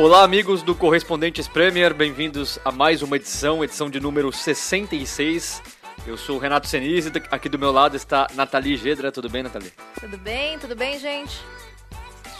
[0.00, 5.62] Olá, amigos do Correspondentes Premier, bem-vindos a mais uma edição, edição de número 66.
[6.06, 9.12] Eu sou o Renato Senise, aqui do meu lado está Nathalie Gedra.
[9.12, 9.70] Tudo bem, Nathalie?
[10.00, 11.38] Tudo bem, tudo bem, gente?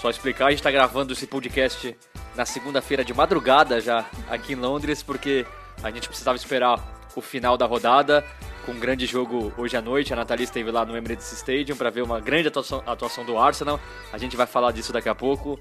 [0.00, 1.94] Só explicar, a gente está gravando esse podcast
[2.34, 5.44] na segunda-feira de madrugada já aqui em Londres, porque
[5.82, 6.82] a gente precisava esperar
[7.14, 8.24] o final da rodada
[8.64, 10.14] com um grande jogo hoje à noite.
[10.14, 13.78] A Nathalie esteve lá no Emirates Stadium para ver uma grande atuação, atuação do Arsenal.
[14.10, 15.60] A gente vai falar disso daqui a pouco.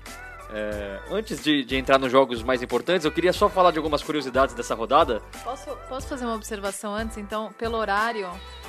[0.52, 4.02] É, antes de, de, entrar nos jogos mais importantes, eu queria só falar de algumas
[4.02, 5.22] curiosidades dessa rodada.
[5.44, 7.18] Posso, posso fazer uma observação antes?
[7.18, 8.28] Então, pelo horário,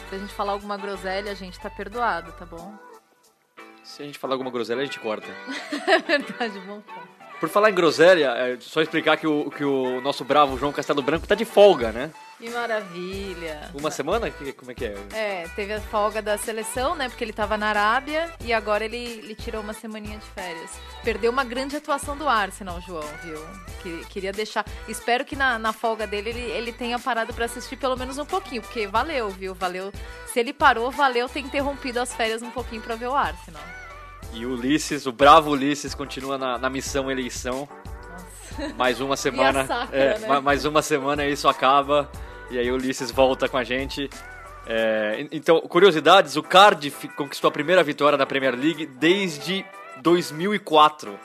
[0.08, 2.74] se a gente falar alguma groselha, a gente tá perdoado, tá bom?
[3.82, 5.26] Se a gente falar alguma groselha, a gente corta.
[5.88, 7.20] é verdade, bom ponto.
[7.40, 11.00] Por falar em groselha, é só explicar que o, que o nosso bravo João Castelo
[11.00, 12.10] Branco tá de folga, né?
[12.40, 13.70] Que maravilha!
[13.74, 14.30] Uma semana?
[14.56, 14.96] Como é que é?
[15.12, 17.06] É, teve a folga da seleção, né?
[17.06, 20.70] Porque ele tava na Arábia e agora ele, ele tirou uma semaninha de férias.
[21.04, 23.38] Perdeu uma grande atuação do Arsenal, João, viu?
[23.82, 24.64] Que, queria deixar.
[24.88, 28.24] Espero que na, na folga dele ele, ele tenha parado para assistir pelo menos um
[28.24, 29.54] pouquinho, porque valeu, viu?
[29.54, 29.92] Valeu.
[30.32, 33.62] Se ele parou, valeu ter interrompido as férias um pouquinho para ver o Arsenal.
[34.32, 37.68] E o Ulisses, o bravo Ulisses, continua na, na missão eleição.
[38.58, 38.74] Nossa.
[38.76, 39.66] Mais uma semana.
[39.66, 40.40] Sacra, é, né?
[40.40, 42.10] Mais uma semana isso acaba.
[42.50, 44.10] E aí o Ulisses volta com a gente.
[44.66, 49.64] É, então, curiosidades: o Cardiff conquistou a primeira vitória na Premier League desde
[50.02, 51.18] 2004.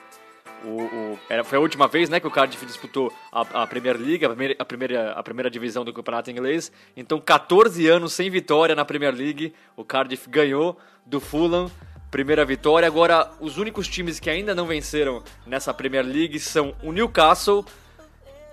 [0.64, 3.98] O, o, era, foi a última vez né, que o Cardiff disputou a, a Premier
[3.98, 6.72] League, a primeira, a, primeira, a primeira divisão do campeonato inglês.
[6.96, 9.53] Então, 14 anos sem vitória na Premier League.
[9.75, 11.69] O Cardiff ganhou do Fulham
[12.16, 12.88] primeira vitória.
[12.88, 17.66] Agora, os únicos times que ainda não venceram nessa Premier League são o Newcastle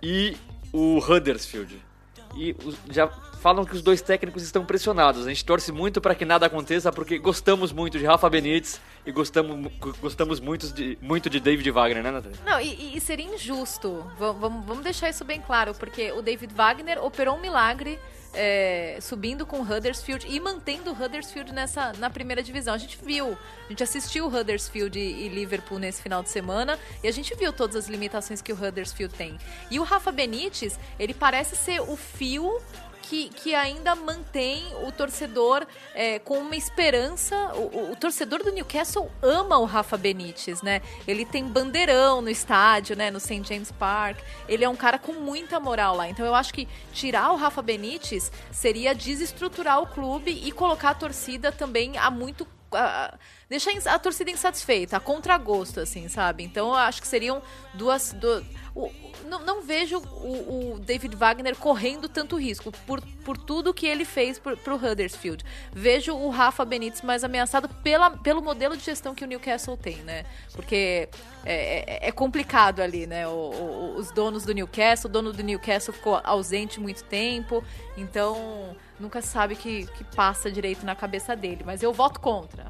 [0.03, 0.37] e
[0.73, 1.92] o Huddersfield.
[2.35, 2.57] E
[2.91, 3.09] já
[3.43, 5.27] falam que os dois técnicos estão pressionados.
[5.27, 9.11] A gente torce muito para que nada aconteça, porque gostamos muito de Rafa Benítez e
[9.11, 12.39] gostamos, gostamos muito, de, muito de David Wagner, né, Natália?
[12.45, 14.05] Não, e, e seria injusto.
[14.19, 17.99] Vamos, vamos deixar isso bem claro, porque o David Wagner operou um milagre
[18.35, 22.75] é, subindo com o Huddersfield e mantendo o Huddersfield nessa, na primeira divisão.
[22.75, 26.79] A gente viu, a gente assistiu o Huddersfield e, e, Liverpool nesse final de semana
[27.03, 29.39] e a gente viu todas as limitações que o Huddersfield tem.
[29.71, 32.61] E o Rafa Benítez, ele parece ser o fio
[33.03, 37.37] que, que ainda mantém o torcedor é, com uma esperança.
[37.55, 40.81] O, o, torcedor do Newcastle ama o Rafa Benítez, né?
[41.07, 43.11] Ele tem bandeirão no estádio, né?
[43.11, 43.43] No St.
[43.45, 44.19] James Park.
[44.49, 46.09] Ele é um cara com muita moral lá.
[46.09, 50.95] Então eu acho que tirar o Rafa Benítez seria desestruturar o clube e colocar a
[50.95, 52.47] torcida também a muito.
[52.75, 53.19] A,
[53.49, 56.43] deixar a torcida insatisfeita, a contragosto, assim, sabe?
[56.43, 57.43] Então eu acho que seriam
[57.75, 58.13] duas.
[58.13, 58.45] duas
[58.75, 58.91] o,
[59.27, 64.05] não, não, vejo o, o, David Wagner correndo tanto risco por, por tudo que ele
[64.05, 65.45] fez pro, pro Huddersfield.
[65.73, 69.97] Vejo o Rafa Benítez mais ameaçado pela, pelo modelo de gestão que o Newcastle tem,
[69.99, 70.25] né?
[70.53, 71.09] Porque
[71.45, 73.29] é, é, é complicado ali, né?
[73.29, 77.63] O, o, os donos do Newcastle, o dono do Newcastle ficou ausente muito tempo,
[77.97, 81.63] então nunca sabe que, que passa direito na cabeça dele.
[81.67, 82.65] Mas eu voto contra.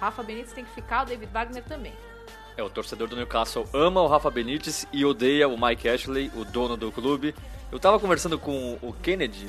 [0.00, 1.92] Rafa Benítez tem que ficar, o David Wagner também.
[2.56, 6.44] É, o torcedor do Newcastle ama o Rafa Benítez e odeia o Mike Ashley, o
[6.44, 7.34] dono do clube.
[7.70, 9.46] Eu tava conversando com o Kennedy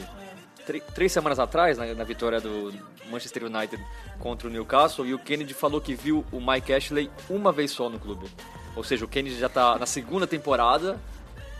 [0.93, 2.73] três semanas atrás, na, na, vitória do
[3.09, 3.81] Manchester United
[4.19, 7.89] contra o Newcastle, e o Kennedy falou que viu o Mike Ashley uma vez só
[7.89, 8.27] no clube.
[8.75, 10.99] Ou seja, o Kennedy já tá na segunda temporada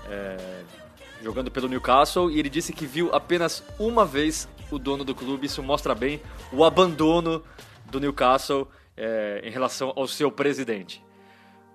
[0.09, 0.37] é,
[1.21, 5.45] jogando pelo Newcastle, e ele disse que viu apenas uma vez o dono do clube.
[5.45, 7.43] Isso mostra bem o abandono
[7.85, 11.03] do Newcastle é, em relação ao seu presidente.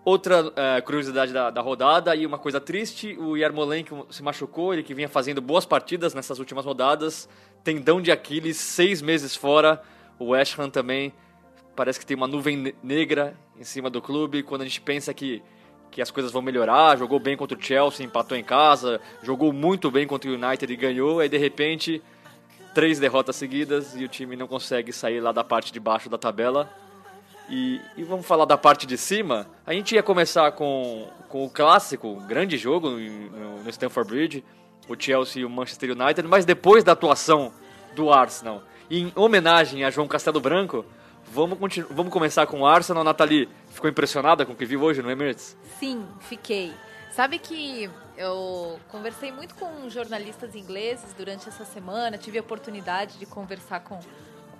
[0.04, 4.82] Outra é, curiosidade da, da, rodada e uma coisa triste, o Yarmolenko se machucou, ele
[4.82, 7.28] que vinha fazendo boas partidas nessas últimas rodadas,
[7.62, 9.80] tendão de Aquiles, seis meses fora,
[10.18, 11.12] o West Ham também
[11.76, 15.40] parece que tem uma nuvem negra em cima do clube, quando a gente pensa que,
[15.88, 19.88] que as coisas vão melhorar, jogou bem contra o Chelsea, empatou em casa, jogou muito
[19.88, 22.02] bem contra o United e ganhou, aí de repente
[22.74, 26.18] três derrotas seguidas e o time não consegue sair lá da parte de baixo da
[26.18, 26.70] tabela,
[27.48, 29.46] e, e, vamos falar da parte de cima.
[29.66, 34.44] A gente ia começar com, com o clássico, um grande jogo no, no Stamford Bridge,
[34.88, 37.52] o Chelsea e o Manchester United, mas depois da atuação
[37.94, 40.84] do Arsenal, em homenagem a João Castelo Branco,
[41.32, 41.58] Vamos,
[41.90, 43.02] vamos começar com o Arsenal.
[43.02, 45.56] Nathalie, ficou impressionada com o que viu hoje no Emirates?
[45.80, 46.74] Sim, fiquei.
[47.10, 47.88] Sabe que
[48.22, 53.98] eu conversei muito com jornalistas ingleses durante essa semana, tive a oportunidade de conversar com,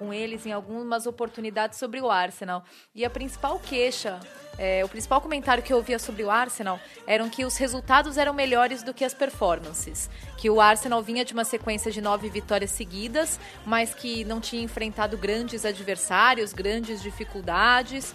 [0.01, 2.65] com eles em algumas oportunidades sobre o Arsenal.
[2.93, 4.19] E a principal queixa,
[4.59, 8.35] é, o principal comentário que eu ouvia sobre o Arsenal eram que os resultados eram
[8.35, 10.11] melhores do que as performances.
[10.37, 14.63] Que o Arsenal vinha de uma sequência de nove vitórias seguidas, mas que não tinha
[14.63, 18.13] enfrentado grandes adversários, grandes dificuldades.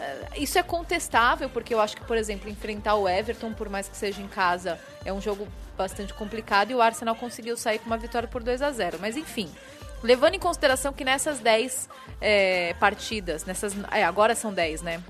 [0.00, 3.86] É, Isso é contestável, porque eu acho que, por exemplo, enfrentar o Everton, por mais
[3.86, 7.86] que seja em casa, é um jogo bastante complicado e o Arsenal conseguiu sair com
[7.86, 9.50] uma vitória por 2 a 0 Mas enfim,
[10.02, 11.88] levando em consideração que nessas 10
[12.20, 13.74] é, partidas, nessas.
[13.90, 15.02] é, agora são 10, né?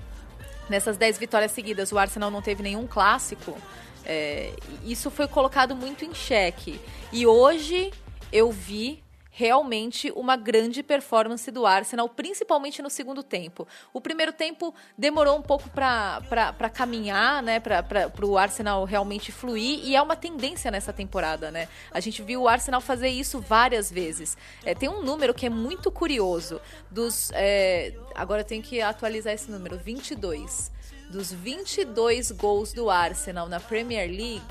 [0.69, 3.56] Nessas 10 vitórias seguidas, o Arsenal não teve nenhum clássico.
[4.04, 4.52] é,
[4.84, 6.81] isso foi colocado muito em xeque.
[7.12, 7.93] E hoje
[8.32, 13.67] eu vi realmente uma grande performance do Arsenal, principalmente no segundo tempo.
[13.93, 19.94] O primeiro tempo demorou um pouco para caminhar, né, para o Arsenal realmente fluir, e
[19.94, 21.50] é uma tendência nessa temporada.
[21.50, 21.69] Né?
[21.93, 24.37] A gente viu o Arsenal fazer isso várias vezes.
[24.65, 26.61] É, tem um número que é muito curioso,
[26.91, 27.31] dos...
[27.32, 30.73] é, agora eu tenho que atualizar esse número, 22.
[31.11, 34.44] Dos 22 gols do Arsenal na Premier League,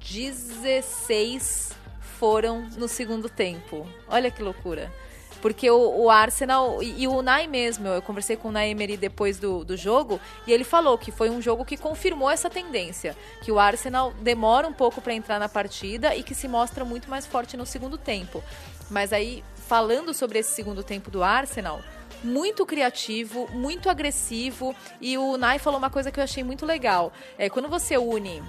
[0.00, 1.81] 16
[2.22, 3.84] foram no segundo tempo.
[4.06, 4.92] Olha que loucura.
[5.40, 8.96] Porque o, o Arsenal e, e o Nai mesmo, eu conversei com o Nai Emery
[8.96, 13.16] depois do, do jogo e ele falou que foi um jogo que confirmou essa tendência,
[13.40, 17.10] que o Arsenal demora um pouco para entrar na partida e que se mostra muito
[17.10, 18.40] mais forte no segundo tempo.
[18.88, 21.80] Mas aí, falando sobre esse segundo tempo do Arsenal,
[22.22, 27.12] muito criativo, muito agressivo e o Nai falou uma coisa que eu achei muito legal.
[27.36, 28.40] É quando você une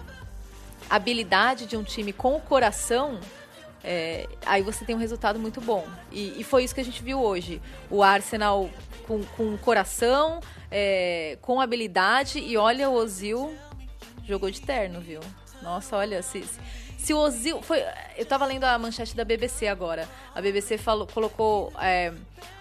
[0.92, 3.20] habilidade de um time com o coração,
[3.84, 5.86] é, aí você tem um resultado muito bom.
[6.12, 7.62] E, e, foi isso que a gente viu hoje.
[7.90, 8.70] O Arsenal
[9.06, 10.40] com, com coração,
[10.72, 13.54] é, com habilidade, e olha, o Ozil
[14.24, 15.20] jogou de terno, viu?
[15.62, 16.46] Nossa, olha, se,
[16.98, 17.62] se, o Ozil.
[17.62, 17.84] Foi,
[18.18, 20.08] eu tava lendo a manchete da BBC agora.
[20.34, 22.14] A BBC falou, colocou é,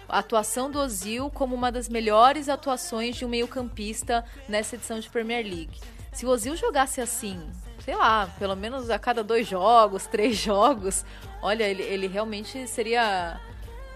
[0.09, 5.09] a atuação do Ozil como uma das melhores atuações de um meio-campista nessa edição de
[5.09, 5.79] Premier League.
[6.11, 7.41] Se o Ozil jogasse assim,
[7.83, 11.05] sei lá, pelo menos a cada dois jogos, três jogos,
[11.41, 13.39] olha, ele, ele realmente seria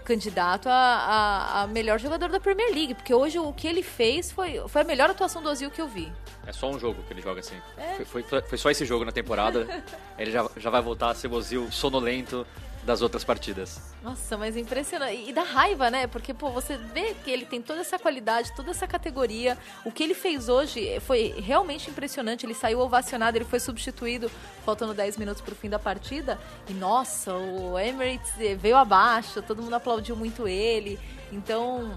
[0.04, 4.32] candidato a, a, a, melhor jogador da Premier League, porque hoje o que ele fez
[4.32, 6.10] foi, foi a melhor atuação do Ozil que eu vi.
[6.46, 7.56] É só um jogo que ele joga assim.
[7.76, 8.02] É.
[8.06, 9.66] Foi, foi, foi, só esse jogo na temporada.
[10.18, 12.46] ele já, já vai voltar a ser o Ozil sonolento
[12.84, 13.80] das outras partidas.
[14.02, 15.28] Nossa, mas impressionante.
[15.28, 16.06] E dá raiva, né?
[16.06, 19.58] Porque, pô, você vê que ele tem toda essa qualidade, toda essa categoria.
[19.84, 22.46] O que ele fez hoje foi realmente impressionante.
[22.46, 24.30] Ele saiu ovacionado, ele foi substituído
[24.64, 26.38] faltando 10 minutos pro fim da partida.
[26.68, 30.98] E, nossa, o Emirates veio abaixo, todo mundo aplaudiu muito ele.
[31.30, 31.92] Então,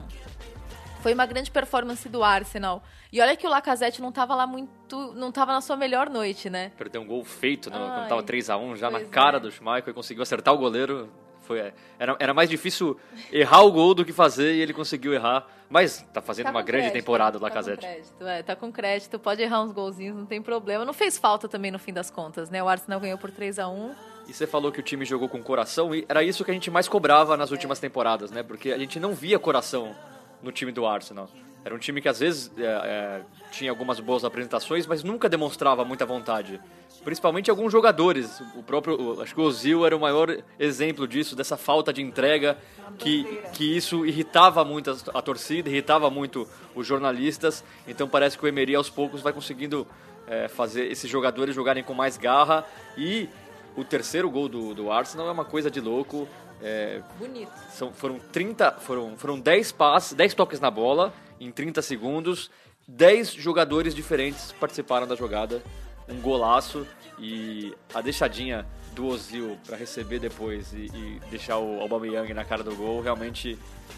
[1.02, 2.84] foi uma grande performance do Arsenal.
[3.12, 5.14] E olha que o Lacazette não tava lá muito.
[5.14, 6.72] não tava na sua melhor noite, né?
[6.78, 9.40] Perdeu um gol feito, no, quando tava 3x1, já na cara é.
[9.40, 11.10] do Schmeichel e conseguiu acertar o goleiro.
[11.42, 12.98] Foi, era, era mais difícil
[13.32, 15.46] errar o gol do que fazer e ele conseguiu errar.
[15.70, 17.86] Mas tá fazendo tá uma grande crédito, temporada o tá Lacazette.
[17.86, 20.86] Com crédito, é, tá com crédito, pode errar uns golzinhos, não tem problema.
[20.86, 22.62] Não fez falta também no fim das contas, né?
[22.62, 23.96] O Arsenal ganhou por 3 a 1
[24.28, 26.70] E você falou que o time jogou com coração e era isso que a gente
[26.70, 27.82] mais cobrava nas últimas é.
[27.82, 28.44] temporadas, né?
[28.44, 29.96] Porque a gente não via coração
[30.42, 31.30] no time do Arsenal.
[31.64, 33.22] Era um time que às vezes é, é,
[33.52, 36.60] tinha algumas boas apresentações, mas nunca demonstrava muita vontade.
[37.04, 38.42] Principalmente alguns jogadores.
[38.56, 42.58] O próprio, acho que o Ozil era o maior exemplo disso, dessa falta de entrega,
[42.98, 43.24] que,
[43.54, 47.64] que isso irritava muito a, a, torcida, irritava muito os jornalistas.
[47.88, 49.88] Então parece que o Emery aos poucos vai conseguindo
[50.28, 52.66] é, fazer esses jogadores jogarem com mais garra.
[52.98, 53.30] E
[53.76, 56.28] o terceiro gol do, do Arsenal é uma coisa de louco.
[56.62, 57.52] É, Bonito.
[57.72, 62.52] São, foram 30, foram, foram 10 passes, 10 toques na bola em 30 segundos.
[62.88, 65.62] 10 jogadores diferentes participaram da jogada.
[66.10, 66.86] Um golaço
[67.18, 72.64] e a deixadinha do Ozil para receber depois e, e, deixar o Aubameyang na cara
[72.64, 73.58] do gol, realmente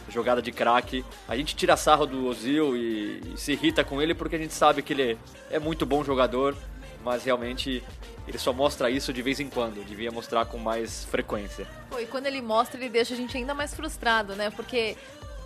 [0.09, 1.03] jogada de craque.
[1.27, 4.53] A gente tira sarro do Ozil e, e, se irrita com ele porque a gente
[4.53, 5.17] sabe que ele
[5.49, 6.55] é muito bom jogador,
[7.03, 7.83] mas realmente
[8.27, 11.67] ele só mostra isso de vez em quando, devia mostrar com mais frequência.
[11.89, 14.49] Pô, e quando ele mostra, ele deixa a gente ainda mais frustrado, né?
[14.49, 14.95] Porque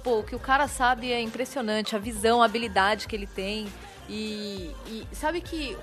[0.03, 3.67] pô, o que o cara sabe é impressionante, a visão, a habilidade que ele tem.
[4.09, 5.75] E, e sabe que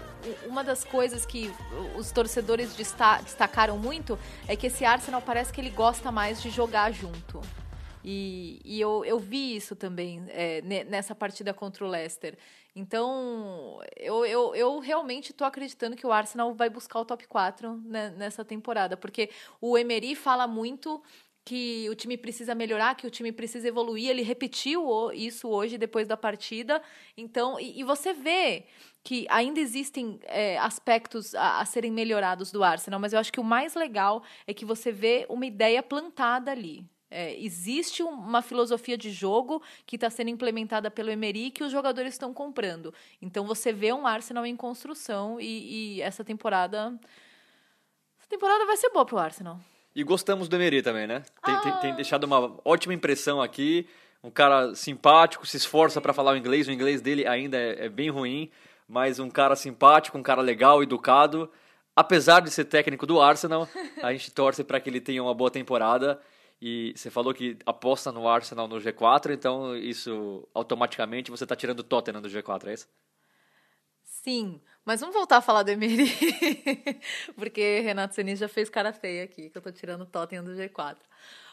[0.47, 1.53] uma das coisas que
[1.97, 6.91] os torcedores destacaram muito é que esse Arsenal parece que ele gosta mais de jogar
[6.91, 7.41] junto.
[8.03, 12.37] E, e eu, eu vi isso também é, nessa partida contra o Leicester.
[12.77, 17.77] Então, eu, eu, eu realmente estou acreditando que o Arsenal vai buscar o top 4
[17.85, 21.01] né, nessa temporada, porque o Emery fala muito
[21.45, 24.09] que o time precisa melhorar, que o time precisa evoluir.
[24.09, 26.83] Ele repetiu isso hoje, depois da partida.
[27.17, 28.65] Então, e, e você vê
[29.05, 33.41] que ainda existem é, aspectos a, a serem melhorados do Arsenal, mas eu acho que
[33.41, 36.89] o mais legal é que você vê uma ideia plantada ali.
[37.17, 41.71] É, existe um- uma filosofia de jogo que está sendo implementada pelo Emery que os
[41.71, 42.93] jogadores estão comprando.
[43.23, 46.93] Então você vê um Arsenal em construção e, e essa temporada.
[48.19, 49.59] Essa temporada vai ser boa pro Arsenal.
[49.95, 51.23] E gostamos do Emery também, né?
[51.45, 51.77] Tem, tem- Ah.
[51.77, 53.87] tem deixado uma ótima impressão aqui.
[54.23, 56.67] Um cara simpático, se esforça para falar o inglês.
[56.67, 58.51] O inglês dele ainda é, é bem ruim,
[58.89, 61.49] mas um cara simpático, um cara legal, educado.
[61.95, 63.69] Apesar de ser técnico do Arsenal,
[64.03, 66.21] a gente torce para que ele tenha uma boa temporada.
[66.61, 71.81] E você falou que aposta no Arsenal no G4, então isso automaticamente você tá tirando
[71.81, 72.89] o Tottenham do G4, é isso?
[74.03, 76.07] Sim, mas vamos voltar a falar do Emery.
[77.37, 80.55] Porque Renato Senise já fez cara feia aqui, que eu tô tirando o Tottenham do
[80.55, 81.07] G4.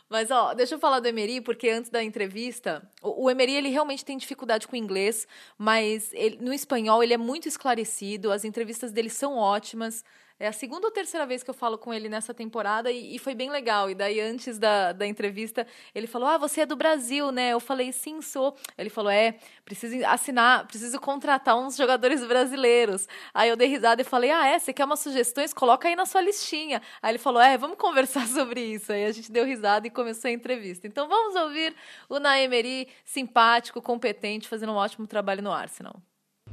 [0.10, 3.70] Mas, ó, deixa eu falar do Emery, porque antes da entrevista, o, o Emery, ele
[3.70, 5.26] realmente tem dificuldade com o inglês,
[5.58, 10.04] mas ele- no espanhol ele é muito esclarecido, as entrevistas dele são ótimas.
[10.42, 13.20] É a segunda ou terceira vez que eu falo com ele nessa temporada e, e
[13.20, 13.92] foi bem legal.
[13.92, 17.54] E daí, antes da, da entrevista, ele falou: Ah, você é do Brasil, né?
[17.54, 18.56] Eu falei: Sim, sou.
[18.76, 23.08] Ele falou: É, preciso assinar, preciso contratar uns jogadores brasileiros.
[23.36, 24.58] Aí eu dei risada e falei: Ah, é?
[24.58, 25.54] Você quer umas sugestões?
[25.54, 26.82] Coloca aí na sua listinha.
[27.04, 28.92] Aí ele falou: É, vamos conversar sobre isso.
[28.92, 30.88] Aí a gente deu risada e começou a entrevista.
[30.88, 31.76] Então vamos ouvir
[32.10, 36.02] o Naemery, simpático, competente, fazendo um ótimo trabalho no Arsenal.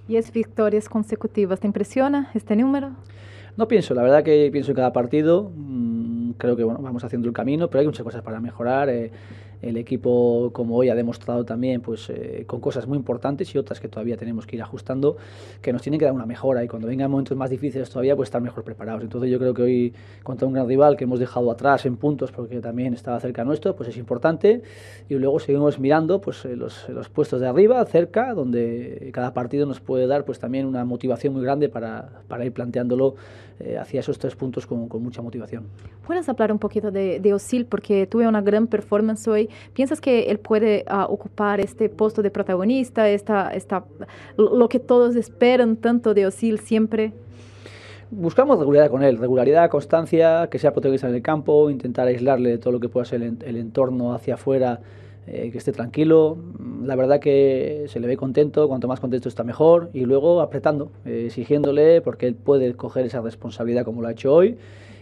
[0.06, 1.58] 10 victorias consecutivas.
[1.58, 2.94] ¿Te impresiona este número?
[3.58, 5.50] No pienso, la verdad que pienso en cada partido.
[5.54, 8.88] mm, Creo que bueno, vamos haciendo el camino, pero hay muchas cosas para mejorar.
[8.88, 9.10] eh,
[9.60, 13.80] el equipo, como hoy ha demostrado también, pues eh, con cosas muy importantes y otras
[13.80, 15.16] que todavía tenemos que ir ajustando,
[15.60, 18.28] que nos tienen que dar una mejora y cuando vengan momentos más difíciles todavía, pues
[18.28, 19.02] estar mejor preparados.
[19.02, 22.30] Entonces yo creo que hoy contra un gran rival que hemos dejado atrás en puntos
[22.30, 24.62] porque también estaba cerca nuestro, pues es importante
[25.08, 29.66] y luego seguimos mirando pues eh, los, los puestos de arriba, cerca, donde cada partido
[29.66, 33.16] nos puede dar pues también una motivación muy grande para, para ir planteándolo
[33.60, 35.66] eh, hacia esos tres puntos con, con mucha motivación.
[36.06, 37.66] ¿Puedes hablar un poquito de, de Osil?
[37.66, 39.48] Porque tuve una gran performance hoy.
[39.74, 43.84] ¿Piensas que él puede ah, ocupar este puesto de protagonista, esta, esta,
[44.36, 47.12] lo que todos esperan tanto de Osil siempre?
[48.10, 52.58] Buscamos regularidad con él, regularidad, constancia, que sea protagonista en el campo, intentar aislarle de
[52.58, 54.80] todo lo que pueda ser el entorno hacia afuera,
[55.30, 56.36] eh, que esté tranquilo.
[56.58, 60.40] Mm, La verdad que se le ve contento, cuanto más contento está mejor, y luego
[60.40, 64.56] apretando, eh, exigiéndole, porque él puede coger esa responsabilidad como lo ha hecho hoy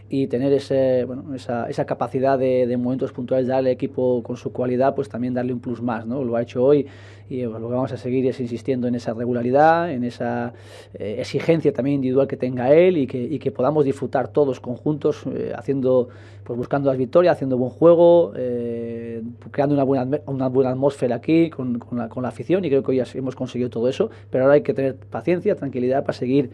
[0.09, 4.23] y tener ese, bueno, esa, esa capacidad de, de momentos puntuales de darle al equipo
[4.23, 6.23] con su cualidad, pues también darle un plus más, ¿no?
[6.23, 6.87] Lo ha hecho hoy
[7.29, 10.53] y lo que vamos a seguir es insistiendo en esa regularidad, en esa
[10.95, 15.25] eh, exigencia también individual que tenga él y que, y que podamos disfrutar todos conjuntos,
[15.27, 16.09] eh, haciendo,
[16.45, 21.51] pues buscando las victorias, haciendo buen juego, eh, creando una buena, una buena atmósfera aquí
[21.51, 24.45] con, con la, con la afición y creo que hoy hemos conseguido todo eso, pero
[24.45, 26.51] ahora hay que tener paciencia, tranquilidad para seguir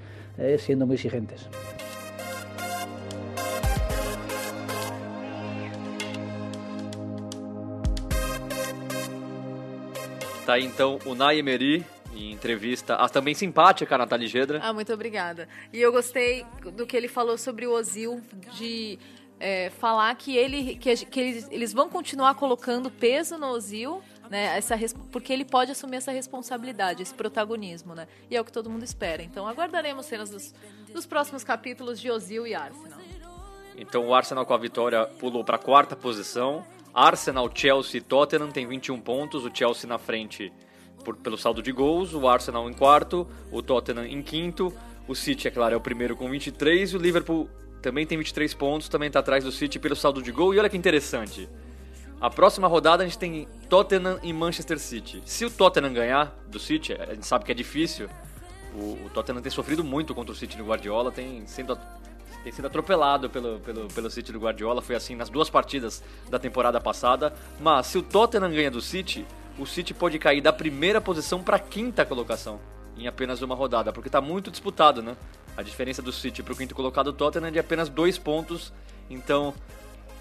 [0.57, 1.49] siendo muy exigentes.
[10.45, 11.85] Tá aí então o Nay Emery
[12.15, 14.61] em entrevista, ah, também simpática a Nathalie Gedra.
[14.63, 15.49] Ah, muito obrigada.
[15.73, 16.45] E eu gostei
[16.77, 18.21] do que ele falou sobre o Ozil,
[18.55, 18.99] de
[19.41, 24.03] é, falar que, ele, que, a que eles, eles vão continuar colocando peso no Ozil,
[24.31, 24.57] né?
[24.57, 24.77] Essa,
[25.11, 28.07] porque ele pode assumir essa responsabilidade, esse protagonismo, né?
[28.31, 29.23] E é o que todo mundo espera.
[29.23, 30.55] Então aguardaremos cenas dos,
[30.93, 33.01] dos próximos capítulos de Ozil e Arsenal.
[33.77, 36.65] Então o Arsenal com a vitória pulou para a quarta posição.
[36.95, 39.45] Arsenal, Chelsea e Tottenham tem 21 pontos.
[39.45, 40.53] O Chelsea na frente
[41.05, 42.15] por- pelo saldo de gols.
[42.15, 43.27] O Arsenal em quarto.
[43.51, 44.73] O Tottenham em quinto.
[45.09, 46.91] O City, é claro, é o primeiro com 23.
[46.93, 47.49] E o Liverpool
[47.81, 48.89] também tem 23 pontos.
[48.89, 50.55] Também está atrás do City pelo saldo de gol.
[50.55, 51.49] E olha que interessante.
[52.21, 55.21] A próxima rodada a gente tem Tottenham e Manchester City.
[55.27, 58.09] Se o Tottenham ganhar do City, a gente sabe que é difícil.
[58.75, 61.77] O, o Tottenham tem sofrido muito contra o City do Guardiola, tem sendo
[62.43, 66.39] tem sido atropelado pelo, pelo, pelo City do Guardiola, foi assim nas duas partidas da
[66.39, 67.33] temporada passada.
[67.61, 69.27] Mas se o Tottenham ganha do City,
[69.59, 72.61] o City pode cair da primeira posição para a quinta colocação
[72.97, 75.17] em apenas uma rodada, porque está muito disputado, né?
[75.57, 78.73] A diferença do City para o quinto colocado o Tottenham é de apenas dois pontos,
[79.09, 79.55] então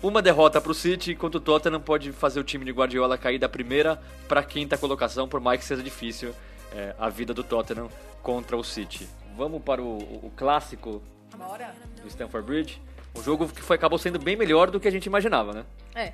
[0.01, 3.37] uma derrota para o City, enquanto o Tottenham pode fazer o time de Guardiola cair
[3.37, 6.33] da primeira para a quinta colocação, por mais que seja difícil
[6.73, 7.89] é, a vida do Tottenham
[8.21, 9.07] contra o City.
[9.37, 11.01] Vamos para o, o clássico
[11.37, 11.73] Bora?
[12.01, 12.81] do Stamford Bridge.
[13.15, 15.65] Um jogo que foi, acabou sendo bem melhor do que a gente imaginava, né?
[15.93, 16.13] É.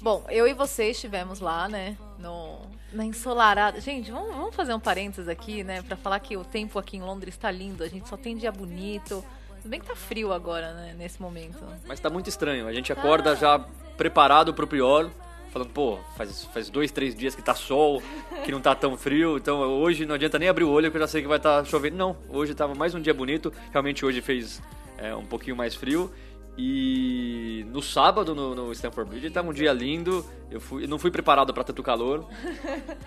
[0.00, 1.96] Bom, eu e você estivemos lá, né?
[2.18, 2.60] No,
[2.92, 3.80] na ensolarada.
[3.80, 5.82] Gente, vamos, vamos fazer um parênteses aqui, né?
[5.82, 7.82] Pra falar que o tempo aqui em Londres tá lindo.
[7.82, 9.24] A gente só tem dia bonito.
[9.56, 10.94] Tudo bem que tá frio agora, né?
[10.96, 11.58] Nesse momento.
[11.86, 12.68] Mas tá muito estranho.
[12.68, 13.58] A gente acorda já
[13.96, 15.10] preparado pro pior,
[15.50, 18.02] falando, pô, faz, faz dois, três dias que tá sol,
[18.44, 21.00] que não tá tão frio, então hoje não adianta nem abrir o olho que eu
[21.00, 21.96] já sei que vai estar tá chovendo.
[21.96, 24.62] Não, hoje tava mais um dia bonito, realmente hoje fez
[24.96, 26.12] é, um pouquinho mais frio.
[26.60, 30.26] E no sábado, no, no Stanford Bridge, estava um dia lindo.
[30.50, 32.26] Eu, fui, não fui preparado para tanto calor.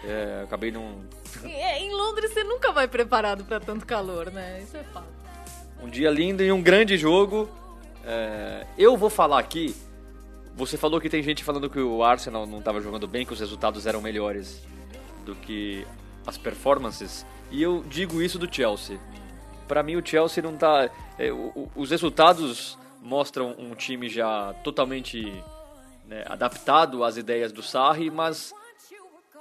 [0.03, 0.95] É, acabei não.
[1.43, 4.61] É, em Londres você nunca vai preparado para tanto calor, né?
[4.63, 5.05] Isso é fato.
[5.81, 7.47] Um dia lindo e um grande jogo.
[8.03, 9.75] É, eu vou falar aqui.
[10.55, 13.39] Você falou que tem gente falando que o Arsenal não estava jogando bem, que os
[13.39, 14.61] resultados eram melhores
[15.25, 15.85] do que
[16.25, 17.25] as performances.
[17.49, 18.99] E eu digo isso do Chelsea.
[19.67, 20.89] Para mim, o Chelsea não tá.
[21.17, 25.31] É, o, os resultados mostram um time já totalmente
[26.05, 28.53] né, adaptado às ideias do Sarri, mas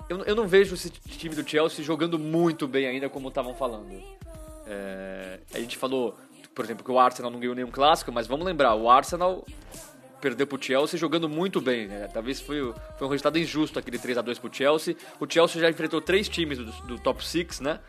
[0.09, 4.01] eu, eu não vejo esse time do Chelsea jogando muito bem ainda, como estavam falando.
[4.67, 6.17] É, a gente falou,
[6.55, 9.45] por exemplo, que o Arsenal não ganhou nenhum clássico, mas vamos lembrar, o Arsenal
[10.21, 12.09] perdeu pro Chelsea jogando muito bem, né?
[12.13, 14.97] Talvez foi, foi um resultado injusto aquele 3 a 2 pro Chelsea.
[15.19, 17.81] O Chelsea já enfrentou três times do, do top 6, né?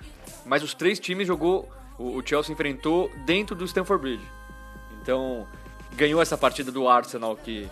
[0.45, 4.25] Mas os três times jogou, o, o Chelsea enfrentou dentro do Stamford Bridge.
[5.01, 5.47] Então,
[5.95, 7.67] ganhou essa partida do Arsenal que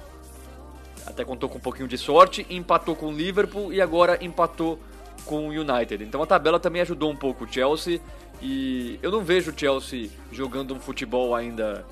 [1.06, 4.80] até contou com um pouquinho de sorte, empatou com o Liverpool e agora empatou
[5.26, 6.04] com o United.
[6.04, 8.00] Então a tabela também ajudou um pouco o Chelsea
[8.42, 11.86] e eu não vejo o Chelsea jogando um futebol ainda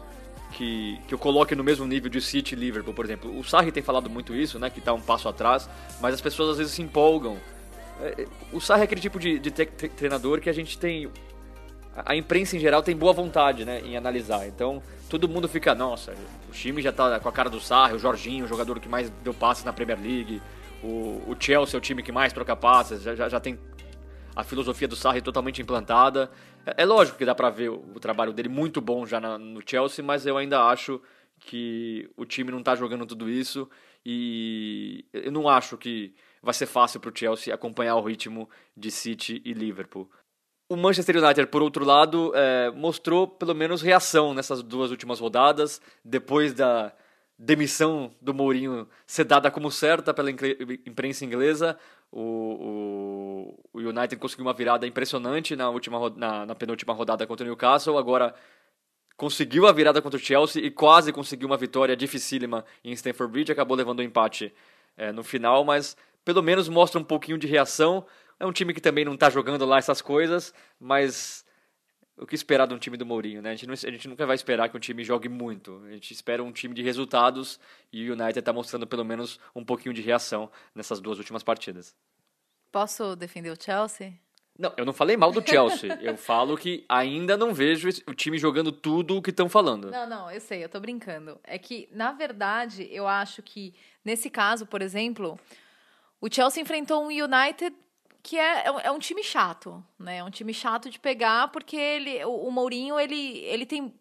[0.58, 3.38] que, que eu coloque no mesmo nível de City e Liverpool, por exemplo.
[3.38, 5.70] O Sarri tem falado muito isso, né, que está um passo atrás,
[6.02, 7.38] mas as pessoas às vezes se empolgam.
[8.02, 11.10] É, é, o Sarri é aquele tipo de, de treinador que a gente tem
[12.06, 14.48] a imprensa em geral tem boa vontade, né, em analisar.
[14.48, 16.14] Então, todo mundo fica, nossa,
[16.48, 19.12] o time já tá com a cara do Sarri, o Jorginho, o jogador que mais
[19.24, 20.42] deu passes na Premier League,
[20.84, 23.58] o, o Chelsea é o time que mais troca passes, já, já, já tem
[24.36, 26.30] a filosofia do Sarri totalmente implantada.
[26.76, 29.62] É, lógico que dá pra ver o, o trabalho dele muito bom já na, no
[29.66, 31.02] Chelsea, mas eu ainda acho
[31.40, 33.70] que o time não tá jogando tudo isso
[34.06, 39.42] e eu não acho que vai ser fácil pro Chelsea acompanhar o ritmo de City
[39.46, 40.10] e Liverpool.
[40.70, 45.82] O Manchester United, por outro lado, é, mostrou pelo menos reação nessas duas últimas rodadas,
[46.04, 46.94] depois da
[47.38, 51.78] demissão do Mourinho ser dada como certa pela imprensa inglesa.
[52.12, 57.44] O, o, o United conseguiu uma virada impressionante na, última, na, na penúltima rodada contra
[57.44, 58.34] o Newcastle, agora
[59.16, 63.52] conseguiu a virada contra o Chelsea e quase conseguiu uma vitória dificílima em Stamford Bridge,
[63.52, 64.54] acabou levando o um empate
[64.96, 68.06] é, no final, mas pelo menos mostra um pouquinho de reação.
[68.40, 71.44] É um time que também não está jogando lá essas coisas, mas
[72.18, 73.52] o que esperar de um time do Mourinho, né?
[73.52, 75.82] A gente, não, a gente nunca vai esperar que um time jogue muito.
[75.86, 77.60] A gente espera um time de resultados
[77.94, 81.96] e o United está mostrando pelo menos um pouquinho de reação nessas duas últimas partidas.
[82.72, 84.14] Posso defender o Chelsea?
[84.58, 85.94] Não, eu não falei mal do Chelsea.
[86.02, 89.92] eu falo que ainda não vejo o time jogando tudo o que estão falando.
[89.92, 91.40] Não, não, eu sei, eu tô brincando.
[91.44, 95.40] É que, na verdade, eu acho que, nesse caso, por exemplo,
[96.20, 97.76] o Chelsea enfrentou um United
[98.24, 100.18] que é, é, é um time chato, né?
[100.18, 103.94] É um time chato de pegar, porque ele, o, o Mourinho, ele, ele tem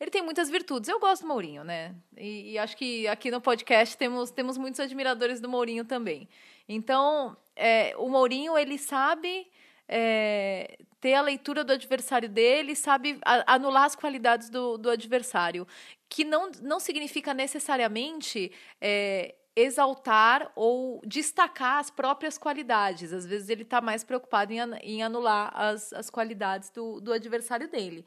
[0.00, 0.88] ele tem muitas virtudes.
[0.88, 1.94] Eu gosto do Mourinho, né?
[2.16, 6.28] E, e, acho que aqui no podcast temos, temos muitos admiradores do Mourinho também.
[6.68, 9.46] Então, é, o Mourinho, ele sabe
[9.88, 15.66] é, ter a leitura do adversário dele, sabe anular as qualidades do, do adversário.
[16.08, 23.12] Que não, não significa necessariamente é, exaltar ou destacar as próprias qualidades.
[23.12, 27.68] Às vezes ele está mais preocupado em, em anular as, as qualidades do, do adversário
[27.68, 28.04] dele.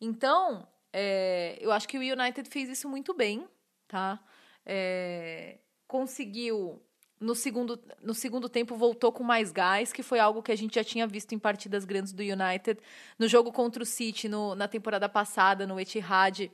[0.00, 3.46] Então, é, eu acho que o United fez isso muito bem,
[3.88, 4.20] tá?
[4.66, 6.82] É, conseguiu
[7.18, 10.74] no segundo, no segundo tempo voltou com mais gás, que foi algo que a gente
[10.74, 12.80] já tinha visto em partidas grandes do United.
[13.18, 16.50] No jogo contra o City, no, na temporada passada, no Etihad,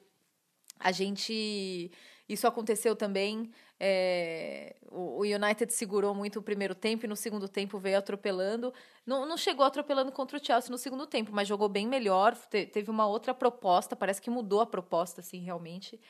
[0.78, 1.90] a gente
[2.28, 3.50] isso aconteceu também.
[3.78, 8.72] É, o, United segurou muito o primeiro tempo e no segundo tempo veio atropelando.
[9.04, 12.34] Não, não chegou atropelando contra o Chelsea no segundo tempo, mas jogou bem melhor.
[12.34, 16.00] Te, teve uma outra proposta, parece que mudou a proposta, assim, realmente.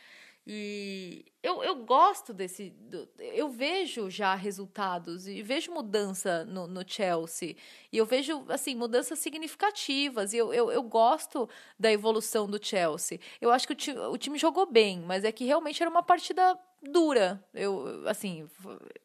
[0.48, 2.72] E eu, eu gosto desse.
[3.18, 7.56] Eu vejo já resultados e vejo mudança no, no Chelsea.
[7.92, 10.32] E eu vejo, assim, mudanças significativas.
[10.32, 13.18] E eu, eu, eu gosto da evolução do Chelsea.
[13.40, 16.56] Eu acho que o, o time jogou bem, mas é que realmente era uma partida
[16.80, 17.44] dura.
[17.52, 18.48] Eu, assim,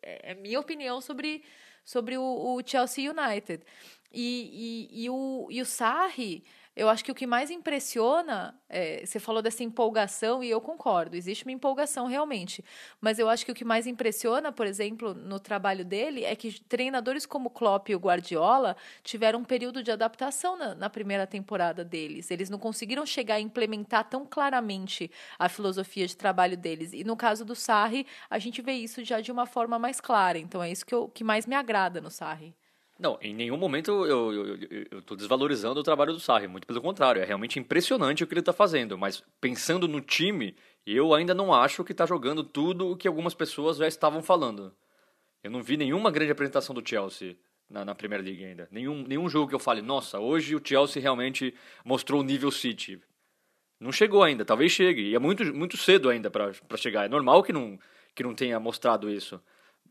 [0.04, 1.44] é, é minha opinião sobre,
[1.84, 3.66] sobre o, o Chelsea United.
[4.14, 6.44] E, e, e, o, e o Sarri
[6.76, 11.18] eu acho que o que mais impressiona, é, você falou dessa empolgação, e eu concordo,
[11.18, 12.64] existe uma empolgação realmente.
[13.02, 16.62] Mas eu acho que o que mais impressiona, por exemplo, no trabalho dele, é que
[16.62, 21.84] treinadores como Klopp e o Guardiola tiveram um período de adaptação na, na primeira temporada
[21.84, 22.32] deles.
[22.32, 26.94] Eles não conseguiram chegar a implementar tão claramente a filosofia de trabalho deles.
[26.94, 30.38] E no caso do Sarri, a gente vê isso já de uma forma mais clara.
[30.40, 32.56] Então é isso que, eu, que mais me agrada no Sarri.
[33.02, 34.56] Não, em nenhum momento eu
[35.00, 38.42] estou desvalorizando o trabalho do Sarri, muito pelo contrário, é realmente impressionante o que ele
[38.42, 42.96] está fazendo, mas pensando no time, eu ainda não acho que está jogando tudo o
[42.96, 44.72] que algumas pessoas já estavam falando.
[45.44, 47.36] Eu não vi nenhuma grande apresentação do Chelsea
[47.68, 48.68] na, na Premier League ainda.
[48.70, 53.02] Nenhum, nenhum jogo que eu fale, nossa, hoje o Chelsea realmente mostrou o nível City.
[53.80, 57.06] Não chegou ainda, talvez chegue, e é muito, muito cedo ainda para chegar.
[57.06, 57.80] É normal que não,
[58.14, 59.42] que não tenha mostrado isso.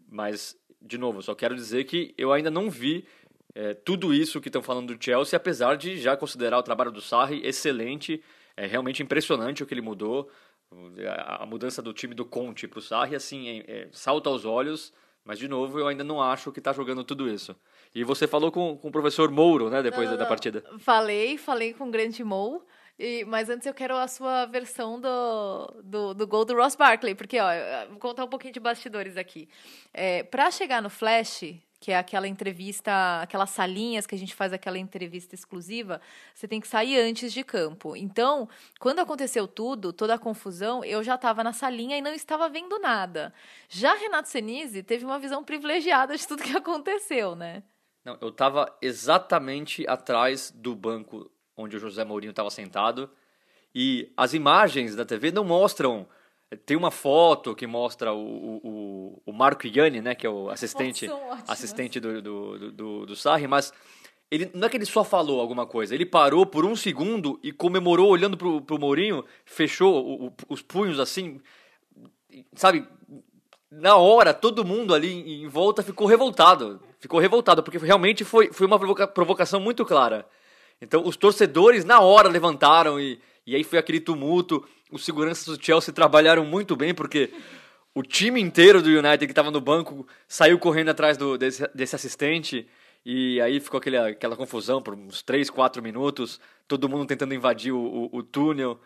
[0.09, 3.05] Mas de novo, só quero dizer que eu ainda não vi
[3.55, 7.01] é, tudo isso que estão falando do Chelsea, apesar de já considerar o trabalho do
[7.01, 8.23] Sarri excelente,
[8.57, 10.31] é realmente impressionante o que ele mudou.
[11.09, 14.45] A, a mudança do time do Conte para o Sarri, assim, é, é, salta aos
[14.45, 14.93] olhos,
[15.25, 17.57] mas de novo eu ainda não acho que está jogando tudo isso.
[17.95, 20.29] E você falou com, com o professor Mouro, né, depois não, não, da não.
[20.29, 20.65] partida?
[20.79, 22.65] Falei, falei com o grande Mou.
[23.01, 27.15] E, mas antes eu quero a sua versão do, do, do gol do Ross Barkley,
[27.15, 27.49] porque, ó,
[27.89, 29.49] vou contar um pouquinho de bastidores aqui.
[29.91, 31.45] É, para chegar no Flash,
[31.81, 35.99] que é aquela entrevista, aquelas salinhas que a gente faz aquela entrevista exclusiva,
[36.35, 37.97] você tem que sair antes de campo.
[37.97, 38.47] Então,
[38.79, 42.79] quando aconteceu tudo, toda a confusão, eu já estava na salinha e não estava vendo
[42.79, 43.33] nada.
[43.71, 47.63] Já Renato Senise teve uma visão privilegiada de tudo que aconteceu, né?
[48.05, 53.11] Não, eu estava exatamente atrás do banco onde o José Mourinho estava sentado.
[53.75, 56.07] E as imagens da TV não mostram.
[56.67, 61.09] Tem uma foto que mostra o, o, o Marco Ianni, né, que é o assistente,
[61.47, 63.73] assistente do, do, do, do Sarri, mas
[64.29, 67.53] ele, não é que ele só falou alguma coisa, ele parou por um segundo e
[67.53, 71.41] comemorou olhando pro, pro Mourinho, fechou o, o, os punhos assim,
[72.55, 72.87] sabe?
[73.71, 76.81] Na hora, todo mundo ali em volta ficou revoltado.
[76.99, 80.27] Ficou revoltado, porque realmente foi, foi uma provoca provocação muito clara.
[80.81, 84.67] Então, os torcedores, na hora, levantaram e, e aí foi aquele tumulto.
[84.91, 87.31] Os seguranças do Chelsea trabalharam muito bem, porque
[87.95, 91.95] o time inteiro do United que estava no banco saiu correndo atrás do, desse, desse
[91.95, 92.67] assistente.
[93.05, 96.41] E aí ficou aquele, aquela confusão por uns 3, 4 minutos.
[96.67, 98.81] Todo mundo tentando invadir o, o, o túnel.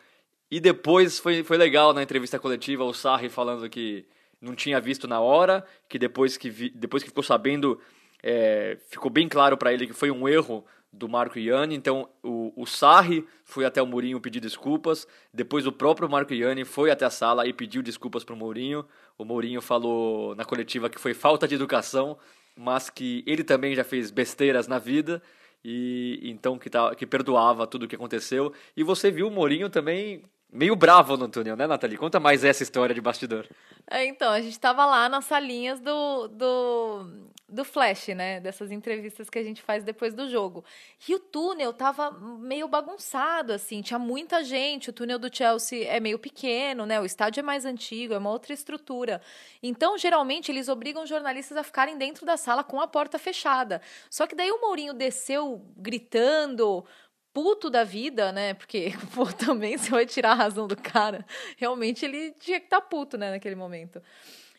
[0.51, 4.07] E depois foi, foi legal na entrevista coletiva o Sarri falando que
[4.41, 7.81] não tinha visto na hora, que depois que, vi, depois que ficou sabendo,
[8.23, 10.65] é, ficou bem claro para ele que foi um erro
[10.99, 15.73] do Marco Ianni, então o, o Sarri foi até o Mourinho pedir desculpas, depois o
[15.73, 18.85] próprio Marco Ianni foi até a sala e pediu desculpas para o Mourinho,
[19.19, 22.17] o Mourinho falou na coletiva que foi falta de educação,
[22.57, 25.23] mas que ele também já fez besteiras na vida,
[25.65, 29.69] e então que, tá, que perdoava tudo o que aconteceu, e você viu o Mourinho
[29.69, 30.23] também
[30.55, 31.99] meio bravo no túnel, né, Nathalie?
[31.99, 33.47] Conta mais essa história de bastidor.
[33.91, 37.07] É, então, a gente estava lá nas salinhas do, do,
[37.49, 38.41] do Flash, né?
[38.41, 40.65] Dessas entrevistas que a gente faz depois do jogo.
[41.09, 44.91] E o túnel tava meio bagunçado, assim, tinha muita gente.
[44.91, 47.01] O túnel do Chelsea é meio pequeno, né?
[47.01, 49.21] O estádio é mais antigo, é uma outra estrutura.
[49.63, 53.83] Então, geralmente, eles obrigam jornalistas a ficarem dentro da sala com a porta fechada.
[54.09, 56.87] Só que daí o Mourinho desceu gritando
[57.35, 58.55] puto da vida, né?
[58.55, 62.81] Porque, pô, também se vai tirar a razão do cara, realmente ele tinha que estar
[62.81, 64.01] tá puto, né, naquele momento.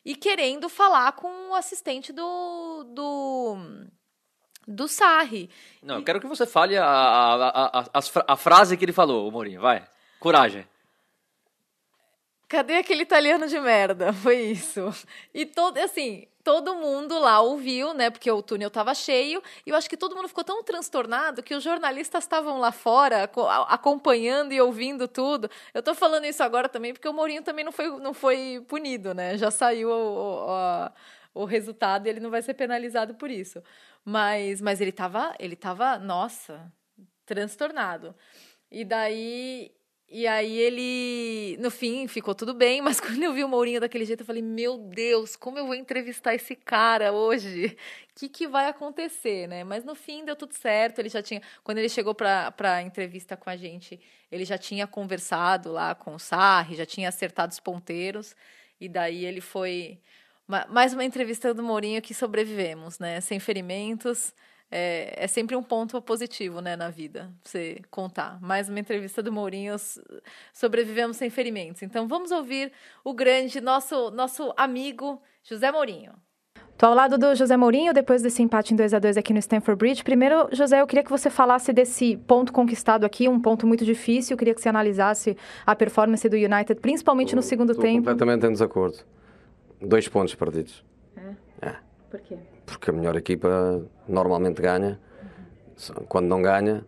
[0.03, 2.83] E querendo falar com o assistente do.
[2.89, 3.57] do
[4.67, 5.47] do Sarri.
[5.79, 9.27] Não, eu quero que você fale a, a, a, a, a frase que ele falou,
[9.27, 9.87] o Mourinho, vai.
[10.19, 10.67] Coragem.
[12.47, 14.11] Cadê aquele italiano de merda?
[14.25, 14.91] Foi isso.
[15.31, 18.11] E todo, assim, todo mundo lá ouviu, né?
[18.11, 19.41] Porque o túnel estava cheio.
[19.65, 23.27] E eu acho que todo mundo ficou tão transtornado que os jornalistas estavam lá fora
[23.67, 25.49] acompanhando e ouvindo tudo.
[25.73, 29.15] Eu tô falando isso agora também porque o Mourinho também não foi, não foi punido,
[29.15, 29.35] né?
[29.39, 30.45] Já saiu o,
[31.33, 33.61] o, o resultado e ele não vai ser penalizado por isso.
[34.05, 36.71] Mas, mas ele tava, ele tava, nossa,
[37.25, 38.15] transtornado.
[38.69, 39.74] E daí
[40.07, 44.05] e aí ele, no fim, ficou tudo bem, mas quando eu vi o Mourinho daquele
[44.05, 47.75] jeito, eu falei, meu Deus, como eu vou entrevistar esse cara hoje?
[48.11, 49.63] O que, que vai acontecer, né?
[49.63, 53.35] Mas no fim deu tudo certo, ele já tinha, quando ele chegou para a entrevista
[53.35, 53.99] com a gente,
[54.31, 58.35] ele já tinha conversado lá com o Sarri, já tinha acertado os ponteiros,
[58.79, 59.99] e daí ele foi...
[60.69, 63.19] Mais uma entrevista do Mourinho que sobrevivemos, né?
[63.19, 64.31] Sem ferimentos,
[64.71, 68.39] é, é sempre um ponto positivo né, na vida, você contar.
[68.41, 69.75] Mais uma entrevista do Mourinho,
[70.53, 71.81] sobrevivemos sem ferimentos.
[71.81, 72.71] Então vamos ouvir
[73.03, 76.13] o grande, nosso, nosso amigo José Mourinho.
[76.77, 79.39] Tô ao lado do José Mourinho, depois desse empate em 2 a 2 aqui no
[79.39, 80.03] Stamford Bridge.
[80.03, 84.33] Primeiro, José, eu queria que você falasse desse ponto conquistado aqui, um ponto muito difícil.
[84.33, 87.99] Eu queria que você analisasse a performance do United, principalmente no segundo Estou tempo.
[87.99, 88.97] completamente em desacordo.
[89.79, 90.83] Dois pontos perdidos.
[91.61, 91.75] É.
[92.09, 92.37] Por quê?
[92.65, 94.99] Porque a melhor equipa normalmente ganha.
[96.07, 96.85] Quando não ganha,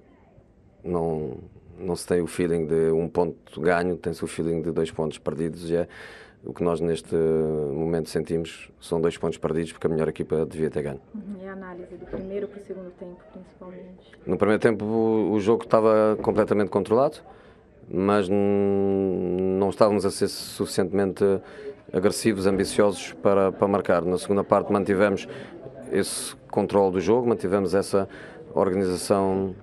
[0.83, 1.37] não,
[1.77, 5.17] não se tem o feeling de um ponto ganho, tem-se o feeling de dois pontos
[5.17, 5.69] perdidos.
[5.69, 5.87] E é
[6.43, 10.69] o que nós neste momento sentimos são dois pontos perdidos porque a melhor equipa devia
[10.69, 11.01] ter ganho.
[11.41, 14.11] E a análise do primeiro para o segundo tempo, principalmente.
[14.25, 17.17] No primeiro tempo o, jogo estava completamente controlado,
[17.89, 21.23] mas não estávamos a ser suficientemente
[21.91, 24.03] agressivos, ambiciosos para, para marcar.
[24.03, 25.27] Na segunda parte mantivemos
[25.91, 28.07] esse controle do jogo, mantivemos essa
[28.53, 29.55] organização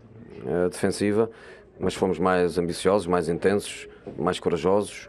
[0.47, 1.31] eh, defensiva,
[1.79, 5.09] mas fomos mais ambiciosos, mais intensos, mais corajosos.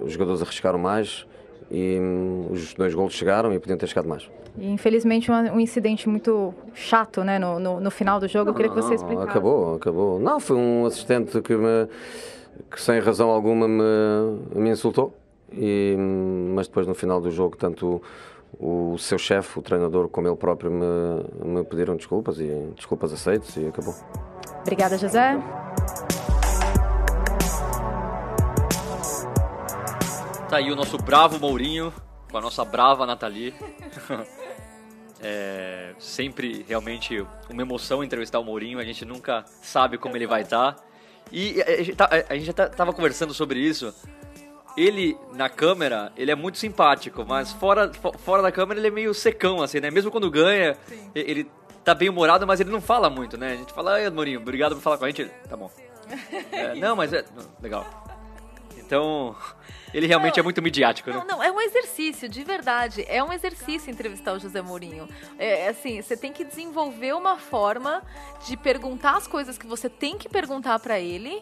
[0.00, 1.26] Os jogadores arriscaram mais
[1.70, 4.28] e hum, os dois golos chegaram e podiam ter chegado mais.
[4.56, 8.50] E infelizmente um, um incidente muito chato, né, no, no, no final do jogo.
[8.50, 9.28] Eu queria que você Não, explicasse.
[9.28, 10.20] Acabou, acabou.
[10.20, 11.88] Não, foi um assistente que, me,
[12.70, 13.82] que sem razão alguma me,
[14.54, 15.14] me insultou.
[15.52, 15.96] E,
[16.54, 18.02] mas depois no final do jogo, tanto o,
[18.58, 20.84] o seu chefe, o treinador, como ele próprio me,
[21.44, 23.94] me pediram desculpas e desculpas aceitas e acabou.
[24.62, 25.36] Obrigada, José.
[30.48, 31.92] Tá aí o nosso bravo Mourinho,
[32.30, 33.54] com a nossa brava Nathalie.
[35.26, 40.42] É sempre realmente uma emoção entrevistar o Mourinho, a gente nunca sabe como ele vai
[40.42, 40.76] estar.
[41.32, 43.94] E a gente tá- a gente já tá- tava conversando sobre isso.
[44.76, 48.90] Ele, na câmera, ele é muito simpático, mas fora, fo- fora da câmera ele é
[48.90, 49.90] meio secão, assim, né?
[49.90, 50.76] Mesmo quando ganha,
[51.14, 51.50] e- ele
[51.84, 53.52] tá bem humorado, mas ele não fala muito, né?
[53.52, 55.22] A gente fala, ai, Mourinho, obrigado por falar com a gente.
[55.22, 55.70] Ele, tá bom.
[56.52, 57.24] É, não, mas é.
[57.36, 57.86] não, Legal.
[58.76, 59.34] Então,
[59.94, 61.16] ele realmente é muito midiático, né?
[61.16, 63.04] Não, não, é um exercício, de verdade.
[63.08, 65.08] É um exercício entrevistar o José Mourinho.
[65.38, 68.02] É é assim, você tem que desenvolver uma forma
[68.46, 71.40] de perguntar as coisas que você tem que perguntar pra ele.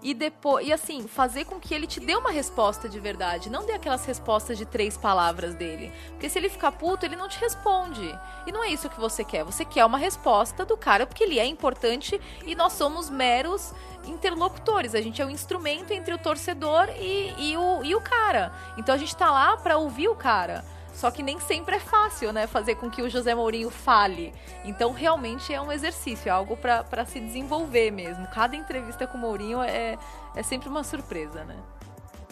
[0.00, 3.50] E depois, e assim, fazer com que ele te dê uma resposta de verdade.
[3.50, 5.92] Não dê aquelas respostas de três palavras dele.
[6.10, 8.16] Porque se ele ficar puto, ele não te responde.
[8.46, 9.42] E não é isso que você quer.
[9.44, 13.72] Você quer uma resposta do cara, porque ele é importante e nós somos meros
[14.06, 14.94] interlocutores.
[14.94, 18.52] A gente é o instrumento entre o torcedor e, e o, e o cara.
[18.76, 20.64] Então a gente tá lá pra ouvir o cara.
[20.98, 22.48] Só que nem sempre é fácil, né?
[22.48, 24.34] Fazer com que o José Mourinho fale.
[24.64, 28.26] Então, realmente é um exercício, é algo pra se desenvolver mesmo.
[28.26, 29.96] Cada entrevista com o Mourinho é,
[30.34, 31.54] é sempre uma surpresa, né?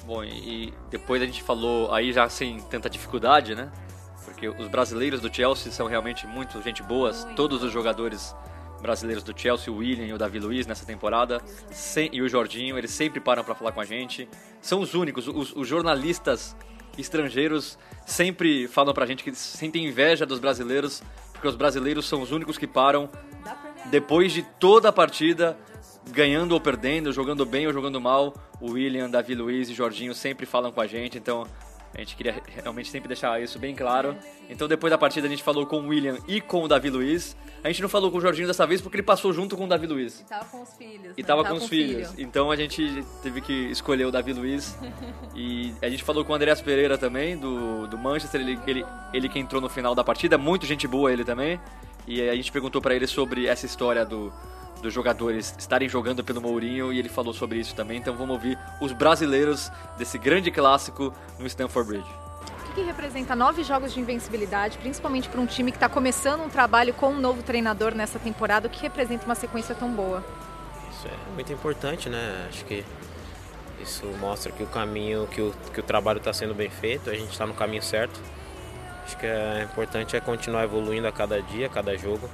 [0.05, 3.71] Bom, e depois a gente falou aí já sem tanta dificuldade, né?
[4.25, 7.23] Porque os brasileiros do Chelsea são realmente muito gente boas.
[7.37, 8.35] Todos os jogadores
[8.83, 12.77] brasileiros do Chelsea, o William e o Davi Luiz nessa temporada, sem- e o Jorginho,
[12.77, 14.29] eles sempre param para falar com a gente.
[14.61, 16.57] São os únicos, os, os jornalistas
[16.99, 22.33] estrangeiros sempre falam pra gente que sentem inveja dos brasileiros, porque os brasileiros são os
[22.33, 23.11] únicos que param
[23.91, 25.57] depois de toda a partida,
[26.11, 30.47] ganhando ou perdendo, jogando bem ou jogando mal, o William, Davi Luiz e Jorginho sempre
[30.47, 31.47] falam com a gente, então
[31.97, 34.15] a gente queria realmente sempre deixar isso bem claro.
[34.51, 37.35] Então depois da partida a gente falou com o William e com o Davi Luiz.
[37.65, 39.67] A gente não falou com o Jorginho dessa vez porque ele passou junto com o
[39.67, 40.21] Davi Luiz.
[40.21, 41.15] E tava com os filhos.
[41.17, 41.27] E né?
[41.27, 42.11] tava com os filhos.
[42.11, 42.23] filho.
[42.23, 44.77] Então a gente teve que escolher o Davi Luiz.
[45.35, 48.43] e a gente falou com o Andreas Pereira também, do, do Manchester.
[48.43, 50.37] Ele, ele, ele que entrou no final da partida.
[50.37, 51.59] Muito gente boa ele também.
[52.07, 54.33] E a gente perguntou pra ele sobre essa história do,
[54.83, 56.93] dos jogadores estarem jogando pelo Mourinho.
[56.93, 57.99] E ele falou sobre isso também.
[57.99, 62.11] Então vamos ouvir os brasileiros desse grande clássico no Stamford Bridge.
[62.61, 66.43] O que, que representa nove jogos de invencibilidade, principalmente para um time que está começando
[66.43, 68.69] um trabalho com um novo treinador nessa temporada?
[68.69, 70.23] O que representa uma sequência tão boa?
[70.93, 72.47] Isso é muito importante, né?
[72.49, 72.85] Acho que
[73.81, 77.15] isso mostra que o caminho, que o, que o trabalho está sendo bem feito, a
[77.15, 78.21] gente está no caminho certo.
[79.05, 82.29] Acho que é importante é continuar evoluindo a cada dia, a cada jogo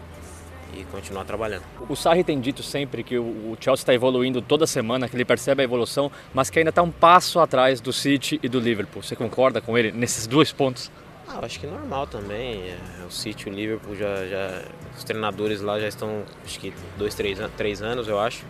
[0.75, 1.63] e continuar trabalhando.
[1.89, 5.63] O Sarri tem dito sempre que o Chelsea está evoluindo toda semana, que ele percebe
[5.63, 9.03] a evolução, mas que ainda está um passo atrás do City e do Liverpool.
[9.03, 10.91] Você concorda com ele nesses dois pontos?
[11.29, 12.63] Ah, eu acho que normal também.
[12.63, 14.63] é, O City e o Liverpool já, já.
[14.97, 18.45] Os treinadores lá já estão, acho que dois, três, três anos, eu acho.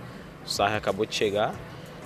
[0.44, 1.54] O Sarri acabou de chegar.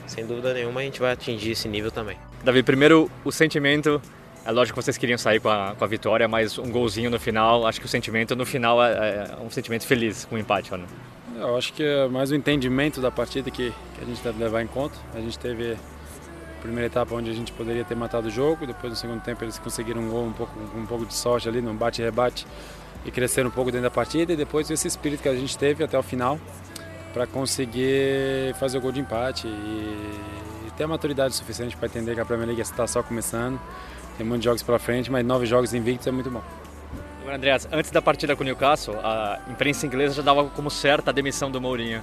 [0.06, 2.16] Sem dúvida nenhuma a gente vai atingir esse nível também.
[2.44, 4.00] Davi, primeiro o sentimento.
[4.46, 7.18] É lógico que vocês queriam sair com a, com a vitória, mas um golzinho no
[7.18, 10.70] final, acho que o sentimento no final é, é um sentimento feliz com o empate,
[10.70, 10.86] não?
[11.36, 14.62] Eu acho que é mais o entendimento da partida que, que a gente deve levar
[14.62, 14.94] em conta.
[15.14, 18.92] A gente teve a primeira etapa onde a gente poderia ter matado o jogo, depois
[18.92, 21.74] no segundo tempo eles conseguiram um gol um pouco, um pouco de sorte ali, no
[21.74, 22.46] bate e rebate,
[23.04, 25.82] e cresceram um pouco dentro da partida, e depois esse espírito que a gente teve
[25.82, 26.38] até o final
[27.12, 29.50] para conseguir fazer o gol de empate e,
[30.68, 33.60] e ter a maturidade suficiente para entender que a Premier League está só começando,
[34.16, 36.42] tem muitos jogos pela frente, mas nove jogos invictos é muito bom.
[37.28, 41.12] Andreas, antes da partida com o Newcastle, a imprensa inglesa já dava como certa a
[41.12, 42.02] demissão do Mourinho.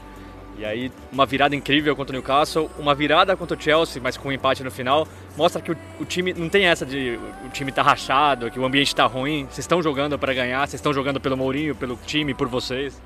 [0.57, 4.29] E aí, uma virada incrível contra o Newcastle, uma virada contra o Chelsea, mas com
[4.29, 7.71] um empate no final, mostra que o, o time não tem essa de o time
[7.71, 9.45] tá rachado, que o ambiente tá ruim.
[9.45, 13.01] Vocês estão jogando para ganhar, vocês estão jogando pelo Mourinho, pelo time, por vocês.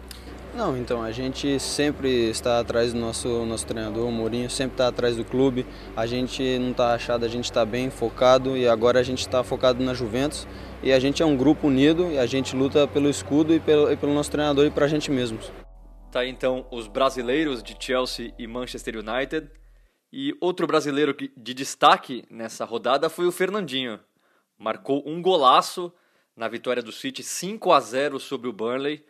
[0.58, 4.88] Não, então, a gente sempre está atrás do nosso, nosso treinador, o Mourinho, sempre está
[4.88, 5.68] atrás do clube.
[5.96, 9.44] A gente não está achado, a gente está bem focado e agora a gente está
[9.44, 10.48] focado na Juventus.
[10.82, 13.92] E a gente é um grupo unido e a gente luta pelo escudo e pelo,
[13.92, 15.52] e pelo nosso treinador e para a gente mesmos.
[16.12, 19.52] Tá aí, então os brasileiros de Chelsea e Manchester United.
[20.12, 24.00] E outro brasileiro de destaque nessa rodada foi o Fernandinho.
[24.58, 25.94] Marcou um golaço
[26.36, 29.06] na vitória do City 5 a 0 sobre o Burnley.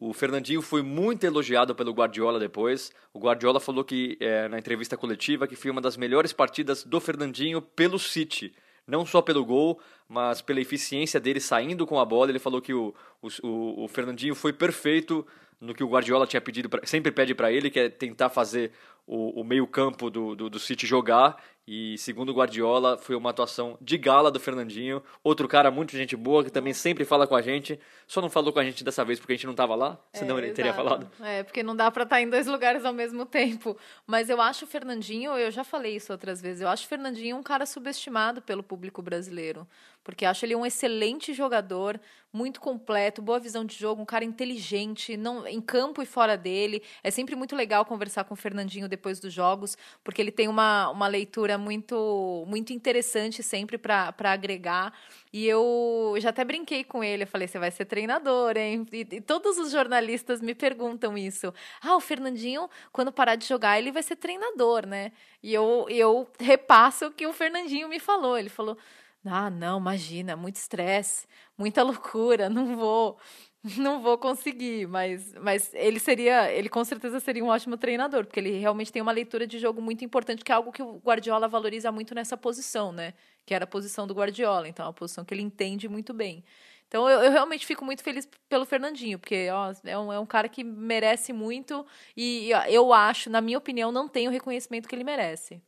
[0.00, 2.90] O Fernandinho foi muito elogiado pelo Guardiola depois.
[3.12, 6.98] O Guardiola falou que é, na entrevista coletiva que foi uma das melhores partidas do
[6.98, 8.54] Fernandinho pelo City.
[8.86, 12.30] Não só pelo gol, mas pela eficiência dele saindo com a bola.
[12.30, 15.26] Ele falou que o, o, o Fernandinho foi perfeito
[15.60, 18.72] no que o Guardiola tinha pedido, pra, sempre pede para ele, que é tentar fazer
[19.06, 21.42] o, o meio-campo do, do, do, City jogar.
[21.66, 25.02] E segundo o Guardiola, foi uma atuação de gala do Fernandinho.
[25.22, 27.78] Outro cara, muito gente boa, que também sempre fala com a gente.
[28.08, 30.38] Só não falou com a gente dessa vez porque a gente não estava lá, senão
[30.38, 31.08] é, ele teria falado.
[31.20, 33.76] É, porque não dá para estar tá em dois lugares ao mesmo tempo.
[34.06, 37.36] Mas eu acho o Fernandinho, eu já falei isso outras vezes, eu acho o Fernandinho
[37.36, 39.66] um cara subestimado pelo público brasileiro
[40.02, 42.00] porque acho ele um excelente jogador,
[42.32, 46.82] muito completo, boa visão de jogo, um cara inteligente, não em campo e fora dele.
[47.02, 50.90] É sempre muito legal conversar com o Fernandinho depois dos jogos, porque ele tem uma,
[50.90, 54.92] uma leitura muito muito interessante sempre para agregar.
[55.32, 58.86] E eu já até brinquei com ele, eu falei, você vai ser treinador, hein?
[58.92, 61.52] E, e, todos os jornalistas me perguntam isso.
[61.82, 65.12] Ah, o Fernandinho, quando parar de jogar, ele vai ser treinador, né?
[65.42, 68.36] E eu, eu repasso o que o Fernandinho me falou.
[68.38, 68.76] Ele falou,
[69.24, 73.18] ah, não, imagina, muito estresse, muita loucura, não vou,
[73.76, 78.40] não vou conseguir, mas, mas ele seria, ele com certeza seria um ótimo treinador, porque
[78.40, 81.48] ele realmente tem uma leitura de jogo muito importante, que é algo que o Guardiola
[81.48, 83.12] valoriza muito nessa posição, né?
[83.44, 86.42] Que era a posição do Guardiola, então é uma posição que ele entende muito bem.
[86.88, 90.26] Então eu, eu realmente fico muito feliz pelo Fernandinho, porque ó, é, um, é um
[90.26, 94.88] cara que merece muito e ó, eu acho, na minha opinião, não tem o reconhecimento
[94.88, 95.62] que ele merece.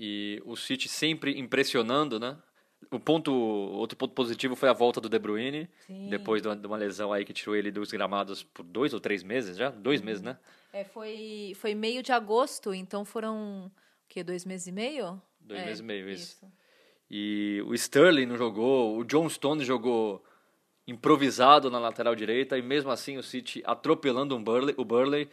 [0.00, 2.38] E o City sempre impressionando, né?
[2.88, 6.08] O ponto, outro ponto positivo foi a volta do De Bruyne, Sim.
[6.08, 9.56] depois de uma lesão aí que tirou ele dos gramados por dois ou três meses
[9.56, 9.70] já?
[9.70, 10.38] Dois meses, né?
[10.72, 13.72] É, foi, foi meio de agosto, então foram, o
[14.08, 15.20] quê, dois meses e meio?
[15.40, 16.36] Dois é, meses e meio, isso.
[16.36, 16.52] isso.
[17.10, 20.22] E o Sterling não jogou, o John Stone jogou
[20.86, 25.28] improvisado na lateral direita, e mesmo assim o City atropelando um Burley, o Burley.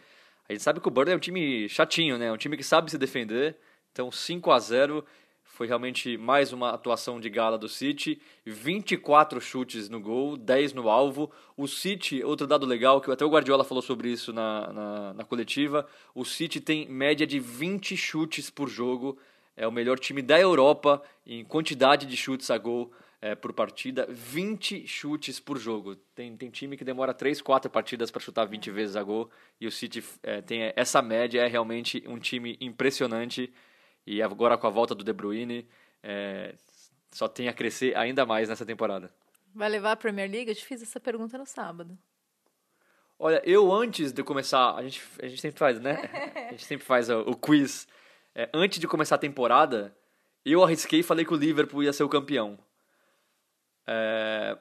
[0.48, 2.32] A gente sabe que o Burley é um time chatinho, né?
[2.32, 3.56] Um time que sabe se defender,
[3.96, 5.02] então 5 a 0
[5.42, 8.20] foi realmente mais uma atuação de gala do City.
[8.44, 11.32] 24 chutes no gol, 10 no alvo.
[11.56, 15.24] O City, outro dado legal, que até o Guardiola falou sobre isso na, na, na
[15.24, 19.16] coletiva, o City tem média de 20 chutes por jogo.
[19.56, 24.06] É o melhor time da Europa em quantidade de chutes a gol é, por partida.
[24.10, 25.96] 20 chutes por jogo.
[26.14, 29.30] Tem, tem time que demora 3, 4 partidas para chutar 20 vezes a gol.
[29.58, 33.50] E o City é, tem essa média, é realmente um time impressionante
[34.06, 35.68] e agora com a volta do De Bruyne,
[36.02, 36.54] é,
[37.10, 39.10] só tem a crescer ainda mais nessa temporada.
[39.54, 40.50] Vai levar a Premier League?
[40.50, 41.98] Eu te fiz essa pergunta no sábado.
[43.18, 45.98] Olha, eu antes de começar, a gente, a gente sempre faz, né?
[46.48, 47.88] A gente sempre faz o, o quiz.
[48.34, 49.96] É, antes de começar a temporada,
[50.44, 52.58] eu arrisquei e falei que o Liverpool ia ser o campeão.
[53.86, 54.58] É,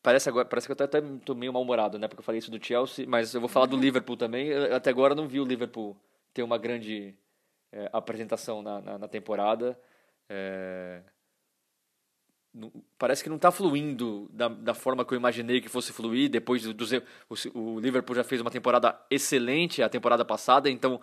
[0.00, 2.06] parece, agora, parece que eu até estou meio mal-humorado, né?
[2.06, 4.46] Porque eu falei isso do Chelsea, mas eu vou falar do Liverpool também.
[4.46, 5.96] Eu, até agora eu não vi o Liverpool
[6.32, 7.16] ter uma grande
[7.72, 9.78] é, apresentação na, na, na temporada.
[10.28, 11.02] É,
[12.52, 16.28] não, parece que não está fluindo da, da forma que eu imaginei que fosse fluir.
[16.28, 16.84] Depois do, do
[17.28, 21.00] o, o, Liverpool já fez uma temporada excelente a temporada passada, então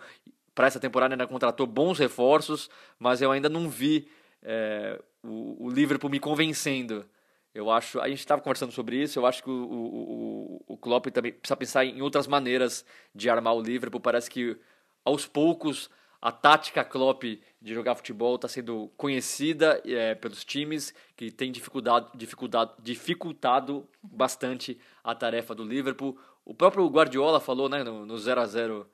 [0.54, 4.08] para essa temporada ainda contratou bons reforços, mas eu ainda não vi
[4.42, 7.06] é, o, o Liverpool me convencendo.
[7.54, 9.18] Eu acho, a gente estava conversando sobre isso.
[9.18, 13.54] Eu acho que o, o, o Klopp também precisa pensar em outras maneiras de armar
[13.54, 14.00] o Liverpool.
[14.00, 14.56] Parece que
[15.04, 21.30] aos poucos a tática Klopp de jogar futebol está sendo conhecida é, pelos times que
[21.30, 26.18] tem dificuldade, dificuldade, dificultado bastante a tarefa do Liverpool.
[26.44, 28.90] O próprio Guardiola falou né, no, 0 a 0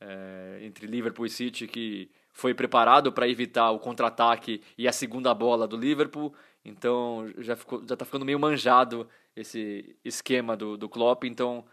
[0.00, 5.34] é, entre Liverpool e City que foi preparado para evitar o contra-ataque e a segunda
[5.34, 6.32] bola do Liverpool.
[6.64, 11.24] Então já está ficando meio manjado esse esquema do, do Klopp.
[11.24, 11.64] Então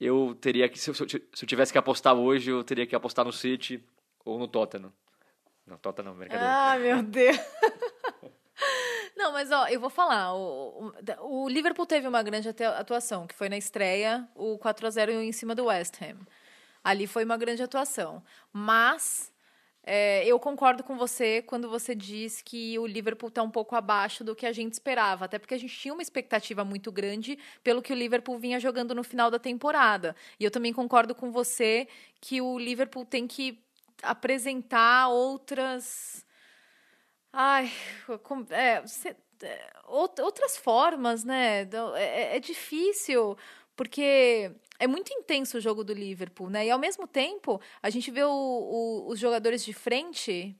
[0.00, 3.24] eu teria que, se eu, se eu tivesse que apostar hoje, eu teria que apostar
[3.24, 3.82] no City
[4.24, 4.92] ou no Tottenham.
[5.66, 6.52] Não, Tottenham, brincadeira.
[6.72, 7.36] Ah, meu Deus.
[9.16, 10.34] Não, mas ó, eu vou falar.
[10.34, 10.92] O,
[11.22, 14.90] o, o Liverpool teve uma grande atu- atuação, que foi na estreia, o 4 a
[14.90, 16.18] 0 em cima do West Ham.
[16.84, 18.22] Ali foi uma grande atuação.
[18.52, 19.32] Mas
[19.86, 24.24] é, eu concordo com você quando você diz que o Liverpool está um pouco abaixo
[24.24, 25.24] do que a gente esperava.
[25.26, 28.94] Até porque a gente tinha uma expectativa muito grande pelo que o Liverpool vinha jogando
[28.94, 30.16] no final da temporada.
[30.40, 31.86] E eu também concordo com você
[32.20, 33.60] que o Liverpool tem que
[34.02, 36.24] apresentar outras.
[37.32, 37.70] Ai,
[38.22, 38.82] com- é,
[39.42, 41.64] é, out- outras formas, né?
[41.66, 43.36] Do- É, é- é difícil,
[43.76, 46.66] porque é muito intenso o jogo do Liverpool, né?
[46.66, 50.56] E ao mesmo tempo, a gente vê o- o- os jogadores de frente.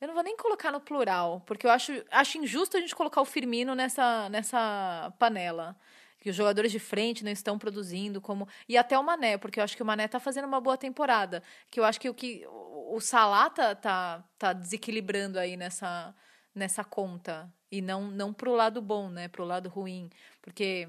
[0.00, 3.20] Eu não vou nem colocar no plural, porque eu acho, acho injusto a gente colocar
[3.20, 5.76] o Firmino nessa, nessa panela.
[6.20, 8.48] Que os jogadores de frente não estão produzindo como.
[8.68, 11.42] E até o Mané, porque eu acho que o Mané tá fazendo uma boa temporada.
[11.70, 12.46] Que eu acho que o que.
[12.48, 16.14] O Salah tá, tá, tá desequilibrando aí nessa,
[16.54, 17.52] nessa conta.
[17.70, 19.28] E não, não pro lado bom, né?
[19.28, 20.08] Pro lado ruim.
[20.40, 20.88] Porque.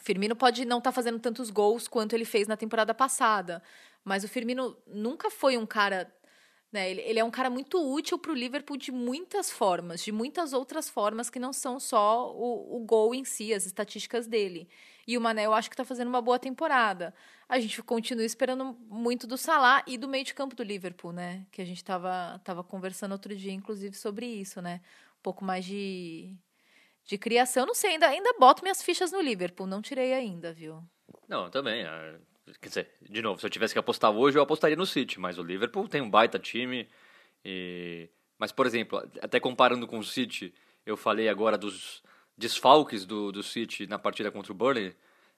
[0.00, 3.62] Firmino pode não estar fazendo tantos gols quanto ele fez na temporada passada,
[4.04, 6.12] mas o Firmino nunca foi um cara.
[6.70, 10.10] Né, ele, ele é um cara muito útil para o Liverpool de muitas formas, de
[10.10, 14.66] muitas outras formas que não são só o, o gol em si, as estatísticas dele.
[15.06, 17.12] E o Mané eu acho que está fazendo uma boa temporada.
[17.46, 21.46] A gente continua esperando muito do Salah e do meio de campo do Liverpool, né?
[21.50, 24.80] Que a gente estava tava conversando outro dia, inclusive, sobre isso, né?
[25.18, 26.34] Um pouco mais de,
[27.04, 27.66] de criação.
[27.66, 30.82] Não sei, ainda, ainda boto minhas fichas no Liverpool, não tirei ainda, viu?
[31.28, 31.84] Não, também.
[31.84, 32.18] ah,
[32.60, 35.38] Quer dizer, de novo, se eu tivesse que apostar hoje, eu apostaria no City, mas
[35.38, 36.88] o Liverpool tem um baita time.
[37.44, 38.08] E...
[38.38, 40.52] Mas, por exemplo, até comparando com o City,
[40.84, 42.02] eu falei agora dos
[42.36, 44.94] desfalques do, do City na partida contra o Burnley.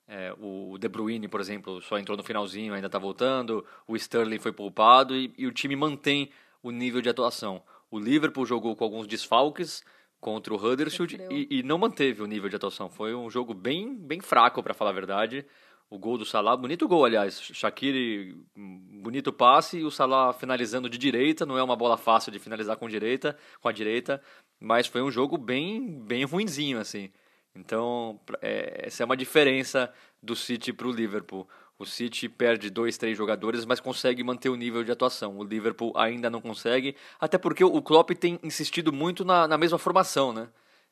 [0.07, 3.65] É, o De Bruyne, por exemplo, só entrou no finalzinho, ainda está voltando.
[3.87, 6.31] O Sterling foi poupado e, e o time mantém
[6.62, 7.62] o nível de atuação.
[7.91, 9.83] O Liverpool jogou com alguns desfalques
[10.25, 12.89] contra o Huddersfield e, e não manteve o nível de atuação.
[12.89, 15.45] Foi um jogo bem, bem fraco, para falar a verdade.
[15.91, 17.39] O gol do Salah, bonito gol, aliás.
[17.43, 21.45] Shaqiri, um bonito passe e o Salah finalizando de direita.
[21.45, 24.18] Não é uma bola fácil de finalizar com direita, com a direita,
[24.59, 27.11] mas foi um jogo bem, bem ruinzinho, assim.
[27.55, 31.47] Então, é, essa é uma diferença do City para o Liverpool.
[31.79, 35.37] O City perde dois, três jogadores, mas consegue manter o nível de atuação.
[35.39, 39.79] O Liverpool ainda não consegue, até porque o Klopp tem insistido muito na, na mesma
[39.79, 40.49] formação, né?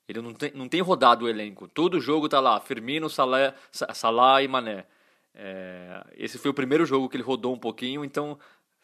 [0.08, 1.68] Ele não tem, não tem rodado o elenco.
[1.68, 4.84] Todo jogo tá lá, Firmino, Salah, Sa- Salah e Mané.
[5.34, 8.38] É, esse foi o primeiro jogo que ele rodou um pouquinho, então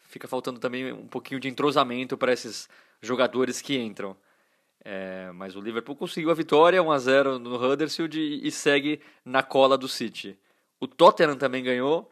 [0.07, 2.69] fica faltando também um pouquinho de entrosamento para esses
[3.01, 4.15] jogadores que entram.
[4.83, 9.77] É, mas o Liverpool conseguiu a vitória, 1x0 no Huddersfield e, e segue na cola
[9.77, 10.37] do City.
[10.79, 12.09] O Tottenham também ganhou,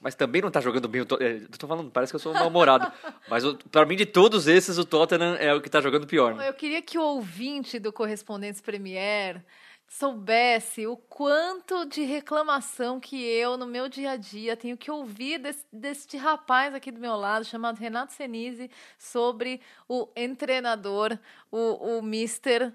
[0.00, 1.02] mas também não tá jogando bem.
[1.02, 2.90] o To- é, Eu tô falando, parece que eu sou um mal-humorado.
[3.28, 6.34] mas pra mim, de todos esses, o Tottenham é o que tá jogando pior.
[6.34, 6.48] né?
[6.48, 9.44] Eu queria que o ouvinte do Correspondentes Premier
[9.88, 15.38] soubesse o quanto de reclamação que eu, no meu dia a dia, tenho que ouvir
[15.38, 21.16] desse, deste rapaz aqui do meu lado, chamado Renato Senise, sobre o treinador,
[21.50, 22.72] o, o Mister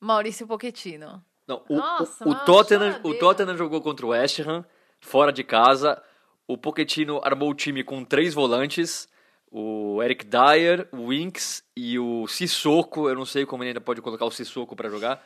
[0.00, 1.22] Maurício Pochettino.
[1.46, 3.14] Não, o, Nossa, o, o Tottenham, o.
[3.18, 4.64] Tottenham jogou contra o West Ham,
[5.04, 6.02] fora de casa.
[6.48, 9.08] O Pochettino armou o time com três volantes.
[9.50, 13.08] O Eric Dyer, o Winks e o Sissoko.
[13.08, 15.24] Eu não sei como ele ainda pode colocar o Sissoko para jogar.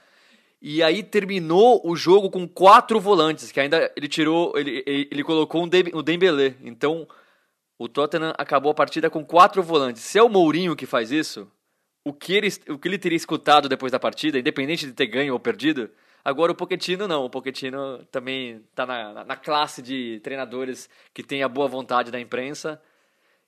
[0.61, 5.25] E aí terminou o jogo com quatro volantes, que ainda ele tirou, ele, ele, ele
[5.25, 6.57] colocou um o Dembélé.
[6.63, 7.07] Então,
[7.79, 10.03] o Tottenham acabou a partida com quatro volantes.
[10.03, 11.51] Se é o Mourinho que faz isso,
[12.05, 15.33] o que ele, o que ele teria escutado depois da partida, independente de ter ganho
[15.33, 15.89] ou perdido,
[16.29, 17.25] agora o Pochettino não.
[17.25, 22.21] O Pochettino também está na, na- classe de treinadores que tem a boa vontade da
[22.21, 22.81] imprensa,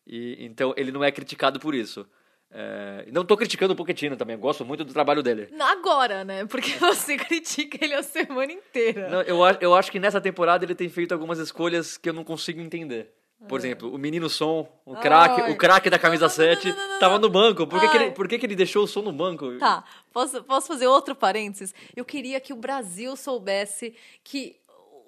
[0.07, 2.07] e então ele não é criticado por isso.
[2.53, 5.49] É, não estou criticando o Pochettino também, gosto muito do trabalho dele.
[5.61, 6.45] Agora, né?
[6.47, 9.09] Porque você critica ele a semana inteira.
[9.09, 12.25] Não, eu, eu acho que nessa temporada ele tem feito algumas escolhas que eu não
[12.25, 13.13] consigo entender.
[13.49, 17.67] Por exemplo, o menino Som, o craque, o craque da camisa 7, tava no banco.
[17.67, 19.57] Por que, que ele, por que, que ele deixou o Som no banco?
[19.59, 19.83] Tá,
[20.13, 21.75] posso, posso fazer outro parênteses?
[21.97, 24.60] Eu queria que o Brasil soubesse que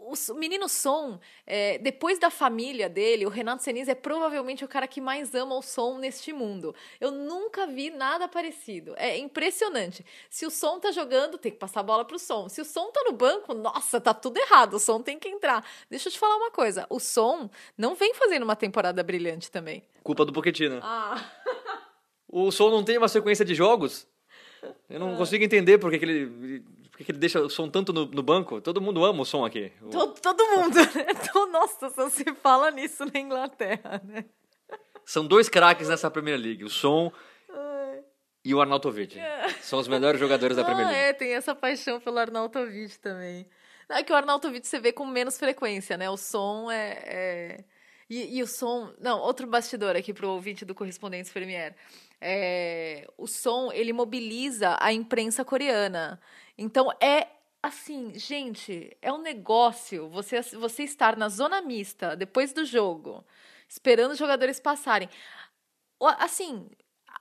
[0.07, 4.69] o o menino Som, é, depois da família dele, o Renato Senise é provavelmente o
[4.69, 6.75] cara que mais ama o som neste mundo.
[7.01, 8.95] Eu nunca vi nada parecido.
[8.97, 10.05] É impressionante.
[10.31, 12.49] Se o som tá jogando, tem que passar a bola pro som.
[12.49, 14.75] Se o som tá no banco, nossa, tá tudo errado.
[14.75, 15.65] O som tem que entrar.
[15.91, 16.87] Deixa eu te falar uma coisa.
[16.89, 19.83] O som não vem fazendo uma temporada brilhante também.
[20.03, 20.81] Culpa do Pochettino.
[20.83, 21.23] Ah.
[22.29, 24.09] O Som não tem uma sequência de jogos?
[24.89, 27.93] Eu não consigo entender por que, que ele, por que, ele deixa o Som tanto
[27.93, 28.61] no, no banco.
[28.61, 29.73] Todo mundo ama o Som aqui.
[29.81, 31.07] O- Todo, todo mundo, né?
[31.11, 34.25] Então, Nossa, só se fala nisso na Inglaterra, né?
[35.05, 36.63] São dois craques nessa Premier League.
[36.65, 37.11] O Som
[38.45, 39.17] e o Arnautovic.
[39.63, 41.05] São os melhores jogadores da Premier Ah, League.
[41.05, 43.47] é, tem essa paixão pelo Arnautovic também.
[43.89, 46.09] É que o Arnautovic você vê com menos frequência, né?
[46.11, 46.99] O som é...
[47.07, 47.65] é-
[48.11, 48.93] E, e o som...
[49.01, 51.75] Não, outro bastidor aqui pro ouvinte do Correspondentes Premier.
[52.21, 56.21] É, O som, ele mobiliza a imprensa coreana.
[56.57, 57.29] Então, é
[57.63, 63.25] assim, gente, é um negócio você, você estar na zona mista, depois do jogo,
[63.69, 65.09] esperando os jogadores passarem.
[66.19, 66.69] Assim,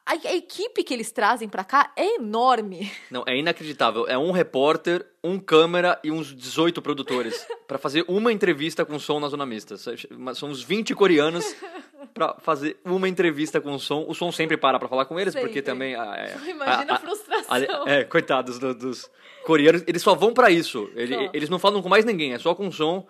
[0.05, 2.91] a, a equipe que eles trazem pra cá é enorme.
[3.09, 4.07] Não, é inacreditável.
[4.07, 9.19] É um repórter, um câmera e uns 18 produtores pra fazer uma entrevista com som
[9.19, 9.75] na zona mista.
[9.77, 11.55] São uns 20 coreanos
[12.13, 14.05] pra fazer uma entrevista com som.
[14.07, 15.61] O som sempre para pra falar com eles, porque Sempre.
[15.61, 15.95] também...
[15.95, 17.53] ah, é, Imagina a, a- a- frustração.
[17.53, 19.09] Ale- É, coitados do- dos
[19.45, 19.83] coreanos.
[19.87, 20.89] Eles só vão pra isso.
[20.95, 21.29] Ele- Só.
[21.33, 23.07] eles não falam com mais ninguém, é só com som.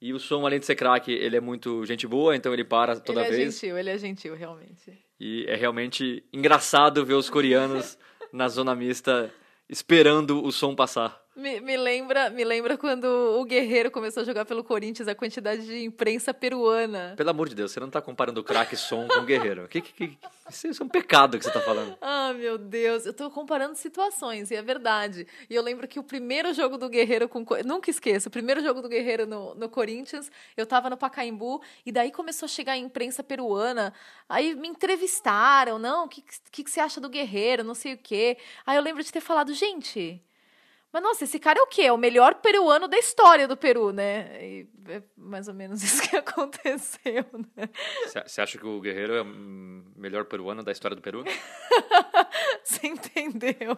[0.00, 2.96] E o som, além de ser craque, ele é muito gente boa, então ele para
[3.00, 3.54] toda ele é vez.
[3.54, 4.92] gentil, ele é gentil, realmente.
[5.18, 7.98] E é realmente engraçado ver os coreanos
[8.32, 9.32] na zona mista
[9.68, 11.23] esperando o som passar.
[11.36, 15.66] Me, me lembra, me lembra quando o Guerreiro começou a jogar pelo Corinthians, a quantidade
[15.66, 17.14] de imprensa peruana.
[17.16, 19.66] Pelo amor de Deus, você não tá comparando o craque som com o guerreiro.
[19.66, 20.18] Que, que, que,
[20.48, 21.98] isso é um pecado que você tá falando.
[22.00, 25.26] Ah, meu Deus, eu tô comparando situações, e é verdade.
[25.50, 27.44] E eu lembro que o primeiro jogo do Guerreiro com.
[27.44, 31.60] Co- Nunca esqueço, o primeiro jogo do Guerreiro no, no Corinthians, eu tava no Pacaembu,
[31.84, 33.92] e daí começou a chegar a imprensa peruana.
[34.28, 36.22] Aí me entrevistaram, não, o que,
[36.52, 38.38] que, que você acha do Guerreiro, não sei o quê.
[38.64, 40.22] Aí eu lembro de ter falado, gente.
[40.94, 41.82] Mas nossa, esse cara é o quê?
[41.82, 44.38] É o melhor peruano da história do Peru, né?
[44.40, 47.24] E é mais ou menos isso que aconteceu,
[47.56, 47.68] né?
[48.24, 49.24] Você acha que o guerreiro é o
[49.96, 51.24] melhor peruano da história do Peru?
[52.62, 53.76] Você entendeu?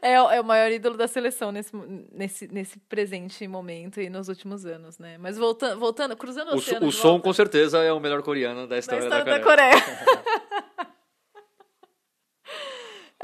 [0.00, 1.74] É, o- é o maior ídolo da seleção nesse,
[2.12, 5.18] nesse, nesse presente momento e nos últimos anos, né?
[5.18, 8.22] Mas voltando, voltando cruzando o O, oceano o som, volta, com certeza, é o melhor
[8.22, 9.72] coreano da da história, história da Coreia.
[9.74, 10.63] Coreia.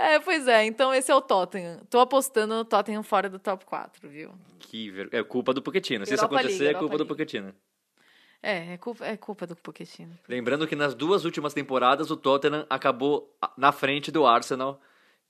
[0.00, 0.64] é, pois é.
[0.64, 1.80] Então esse é o Tottenham.
[1.88, 4.32] Tô apostando no Tottenham fora do top 4, viu?
[4.58, 5.08] Que ver...
[5.12, 6.04] É culpa do Pochettino.
[6.06, 7.54] Se isso Europa acontecer, League, é culpa Europa do Pochettino.
[8.42, 10.18] É, é culpa, é culpa do Pochettino.
[10.28, 14.80] Lembrando que nas duas últimas temporadas o Tottenham acabou na frente do Arsenal.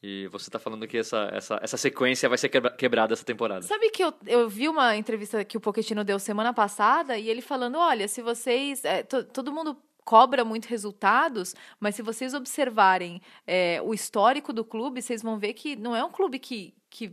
[0.03, 3.61] E você tá falando que essa, essa, essa sequência vai ser quebra- quebrada essa temporada.
[3.63, 7.43] Sabe que eu, eu vi uma entrevista que o Pochettino deu semana passada e ele
[7.43, 8.83] falando, olha, se vocês...
[8.85, 14.65] é, to- todo mundo cobra muito resultados, mas se vocês observarem é, o histórico do
[14.65, 17.13] clube, vocês vão ver que não é um clube que, que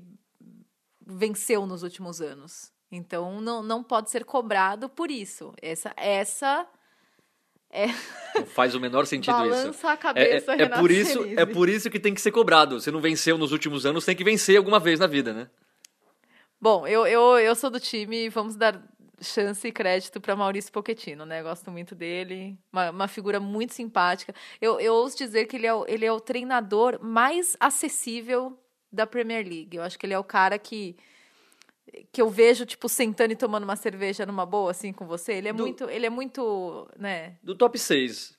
[1.06, 2.72] venceu nos últimos anos.
[2.92, 5.54] Então, não, não pode ser cobrado por isso.
[5.62, 6.68] Essa, essa
[7.70, 7.88] é...
[8.36, 9.50] Não faz o menor sentido isso.
[9.50, 11.40] Balança a É, cabeça, é, é Renato por isso, Senise.
[11.40, 12.80] é por isso que tem que ser cobrado.
[12.80, 15.50] Você não venceu nos últimos anos, tem que vencer alguma vez na vida, né?
[16.60, 18.82] Bom, eu, eu, eu sou do time vamos dar
[19.22, 21.42] chance e crédito para Maurício Pochettino, né?
[21.42, 24.34] Gosto muito dele, uma, uma figura muito simpática.
[24.62, 28.58] Eu, eu ouso dizer que ele é, o, ele é o treinador mais acessível
[28.92, 29.76] da Premier League.
[29.78, 30.96] Eu acho que ele é o cara que
[32.12, 35.34] que eu vejo tipo sentando e tomando uma cerveja numa boa assim com você.
[35.34, 37.38] Ele é Do- muito, ele é muito, né?
[37.42, 38.37] Do top 6,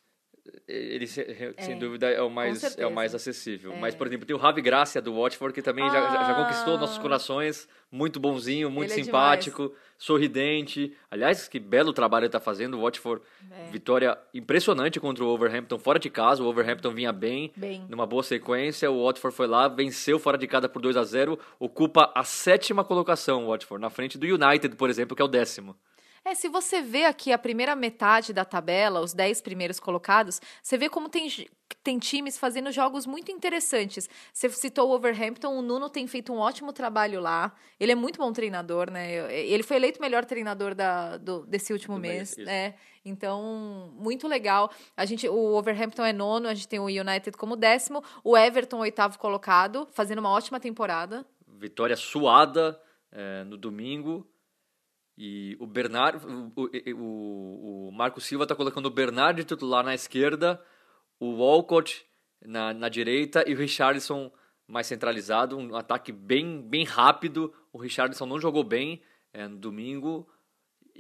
[0.67, 3.73] ele sem É, dúvida é o mais, é o mais acessível.
[3.73, 3.77] É.
[3.79, 6.75] Mas, por exemplo, tem o Ravi Gracia do Watford, que também já, já, já conquistou
[6.75, 6.79] Ah.
[6.79, 7.69] nossos corações.
[7.91, 10.95] Muito bonzinho, muito é simpático, sorridente.
[11.11, 12.77] Aliás, que belo trabalho ele tá fazendo.
[12.79, 13.71] O Watford, É.
[13.71, 16.43] vitória impressionante contra o Overhampton fora de casa.
[16.43, 17.85] O Overhampton vinha bem, Bem.
[17.89, 18.91] numa boa sequência.
[18.91, 22.85] O Watford foi lá, venceu fora de casa por 2 a 0 Ocupa a sétima
[22.85, 25.77] colocação, o Watford, na frente do United, por exemplo, que é o décimo.
[26.29, 30.77] É, se você vê aqui a primeira metade da tabela, os 10 primeiros colocados, você
[30.77, 31.27] vê como tem,
[31.83, 34.09] tem times fazendo jogos muito interessantes.
[34.31, 37.55] Você citou o Overhampton, o Nuno tem feito um ótimo trabalho lá.
[37.81, 39.33] Ele é muito bom treinador, né?
[39.35, 42.75] Ele foi eleito o melhor treinador da, do- desse último Do mês, mês, né?
[43.03, 44.71] Então, muito legal.
[44.95, 48.81] A gente, o Overhampton é nono, a gente tem o United como décimo, o Everton
[48.81, 51.25] oitavo colocado, fazendo uma ótima temporada.
[51.47, 52.79] vitória suada
[53.11, 54.27] eh, no domingo.
[55.21, 56.53] E o Bernard, o,
[56.95, 60.63] o, o- Marco Silva está colocando o Bernard de titular na esquerda,
[61.19, 62.07] o Walcott
[62.41, 64.31] na, na direita e o Richardson
[64.69, 67.53] mais centralizado, um ataque bem, bem rápido.
[67.73, 69.03] O Richardson não jogou bem
[69.33, 70.29] eh, no domingo.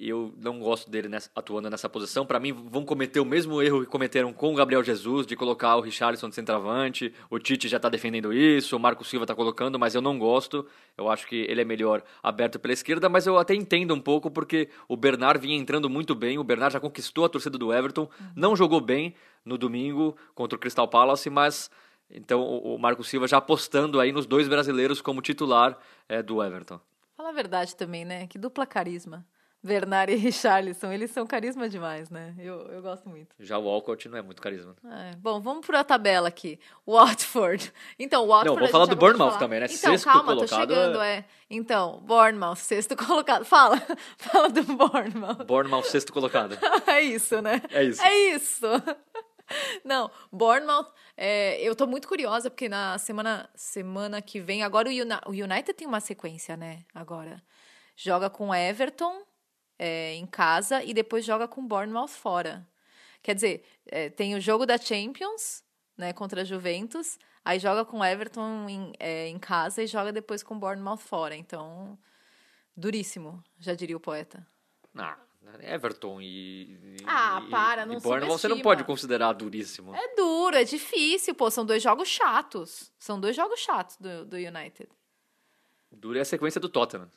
[0.00, 2.24] Eu não gosto dele nessa- atuando nessa posição.
[2.24, 5.74] Para mim, vão cometer o mesmo erro que cometeram com o Gabriel Jesus, de colocar
[5.74, 7.12] o Richarlison de centroavante.
[7.28, 10.64] O Tite já tá defendendo isso, o Marco Silva tá colocando, mas eu não gosto.
[10.96, 14.30] Eu acho que ele é melhor aberto pela esquerda, mas eu até entendo um pouco,
[14.30, 16.38] porque o Bernard vinha entrando muito bem.
[16.38, 20.60] O Bernard já conquistou a torcida do Everton, não jogou bem no domingo contra o
[20.60, 21.70] Crystal Palace, mas.
[22.10, 25.76] Então o Marco Silva já apostando aí nos dois brasileiros como titular
[26.08, 26.80] eh, do Everton.
[27.16, 28.26] Fala a verdade também, né?
[28.28, 29.26] Que dupla carisma.
[29.62, 32.34] Bernard e Richarlison, eles são carisma demais, né?
[32.38, 33.34] Eu, eu gosto muito.
[33.40, 34.76] Já o Walcott não é muito carisma.
[34.84, 36.58] É, bom, vamos para a tabela aqui.
[36.86, 37.72] Watford.
[37.98, 38.48] Então, o Watford.
[38.54, 39.66] Não, vou falar do Bournemouth também, né?
[39.66, 41.24] Então, Sexto calma, tô colocado chegando, é.
[41.50, 43.44] Então, Bournemouth, sexto colocado.
[43.44, 43.76] Fala,
[44.16, 45.44] fala do Bournemouth.
[45.44, 46.56] Bournemouth, sexto colocado.
[46.86, 47.60] é isso, né?
[47.70, 48.02] É isso.
[48.02, 48.66] É isso.
[49.84, 50.86] Não, Bournemouth,
[51.16, 55.30] é, eu tô muito curiosa, porque na semana, semana que vem, agora o, Uni- o
[55.30, 56.80] United tem uma sequência, né?
[56.94, 57.42] Agora.
[57.96, 59.22] Joga com Everton
[59.78, 62.66] é, em casa e depois joga com Bournemouth fora.
[63.22, 65.62] Quer dizer, é, tem o jogo da Champions,
[65.96, 70.42] né, contra a Juventus, aí joga com Everton em, é, em casa e joga depois
[70.42, 71.34] com Bournemouth fora.
[71.36, 71.98] Então,
[72.76, 74.46] duríssimo, já diria o poeta.
[74.96, 75.18] Ah,
[75.62, 76.62] Everton e.
[76.72, 79.94] e- Ah, para, não e Bournemouth você não pode considerar duríssimo.
[79.94, 81.50] É duro, é difícil, pô.
[81.50, 82.92] São dois jogos chatos.
[82.98, 84.88] São dois jogos chatos do, do United.
[85.90, 87.10] Duro é a sequência do Tottenham.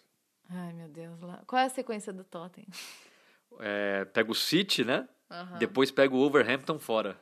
[0.54, 1.20] Ai, meu Deus.
[1.22, 2.68] lá- Qual é a sequência do Tottenham?
[3.60, 5.08] É, pega o City, né?
[5.30, 5.58] Aham.
[5.58, 7.20] Depois pega o Overhampton fora.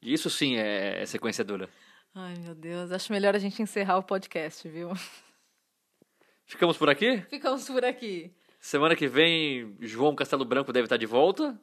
[0.00, 1.68] Isso sim é, é sequência dura.
[2.14, 2.92] Ai, meu Deus.
[2.92, 4.90] Acho melhor a gente encerrar o podcast, viu?
[6.46, 7.20] Ficamos por aqui?
[7.28, 8.32] Ficamos por aqui.
[8.60, 11.60] Semana que vem, João Castelo Branco deve estar de volta.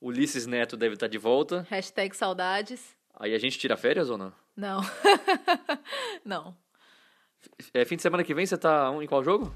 [0.00, 1.66] Ulisses Neto deve estar de volta.
[1.68, 2.96] Hashtag saudades.
[3.14, 4.32] Aí a gente tira férias ou não?
[4.56, 4.80] Não.
[6.24, 6.56] Não.
[7.74, 9.52] É, fim de semana que vem você tá em qual jogo?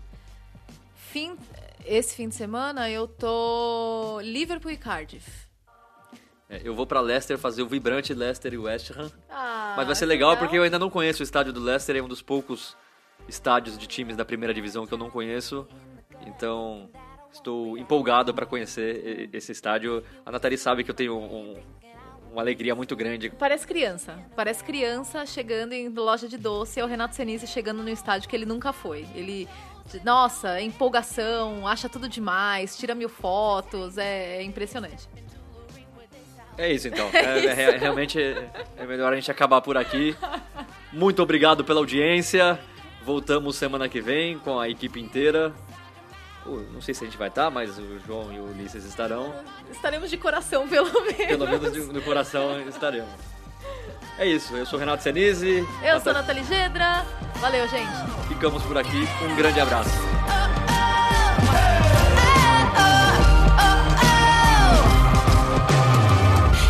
[1.13, 1.37] Fim,
[1.85, 5.31] esse fim de semana eu tô Liverpool e Cardiff.
[6.49, 9.11] É, eu vou pra Leicester fazer o vibrante Leicester e West Ham.
[9.31, 11.97] Ah, Mas vai ser que legal porque eu ainda não conheço o estádio do Leicester,
[11.97, 12.77] é um dos poucos
[13.29, 15.67] estádios de times da primeira divisão que eu não conheço.
[16.27, 16.89] Então,
[17.33, 20.03] estou empolgado para conhecer esse estádio.
[20.25, 21.61] A Nathalie sabe que eu tenho um-
[22.33, 23.29] uma alegria muito grande.
[23.31, 24.19] Parece criança.
[24.35, 26.81] Parece criança chegando em loja de doce.
[26.81, 29.07] É o Renato Senise chegando no estádio que ele nunca foi.
[29.15, 29.47] Ele,
[30.05, 33.99] nossa, empolgação, acha tudo demais, tira mil fotos.
[33.99, 35.09] É, é impressionante.
[36.59, 37.09] É isso então.
[37.15, 40.17] É, é- é- realmente é, é melhor a gente acabar por aqui.
[40.93, 42.59] Muito obrigado pela audiência.
[43.05, 45.53] Voltamos semana que vem com a equipe inteira.
[46.45, 49.33] Uh, Não sei se a gente vai estar, mas o João e o Ulisses estarão.
[49.71, 51.17] Estaremos de coração, pelo menos.
[51.27, 53.11] Pelo menos de- no coração estaremos.
[54.19, 55.67] É isso, eu sou Renato Senise.
[55.83, 57.05] Eu sou a Nathalie Gedra.
[57.37, 57.91] Valeu, gente.
[58.29, 59.09] Ficamos por aqui.
[59.23, 59.91] Um grande abraço.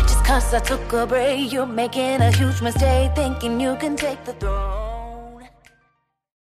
[0.07, 4.23] Just cause I took a break, you're making a huge mistake, thinking you can take
[4.25, 4.92] the throne.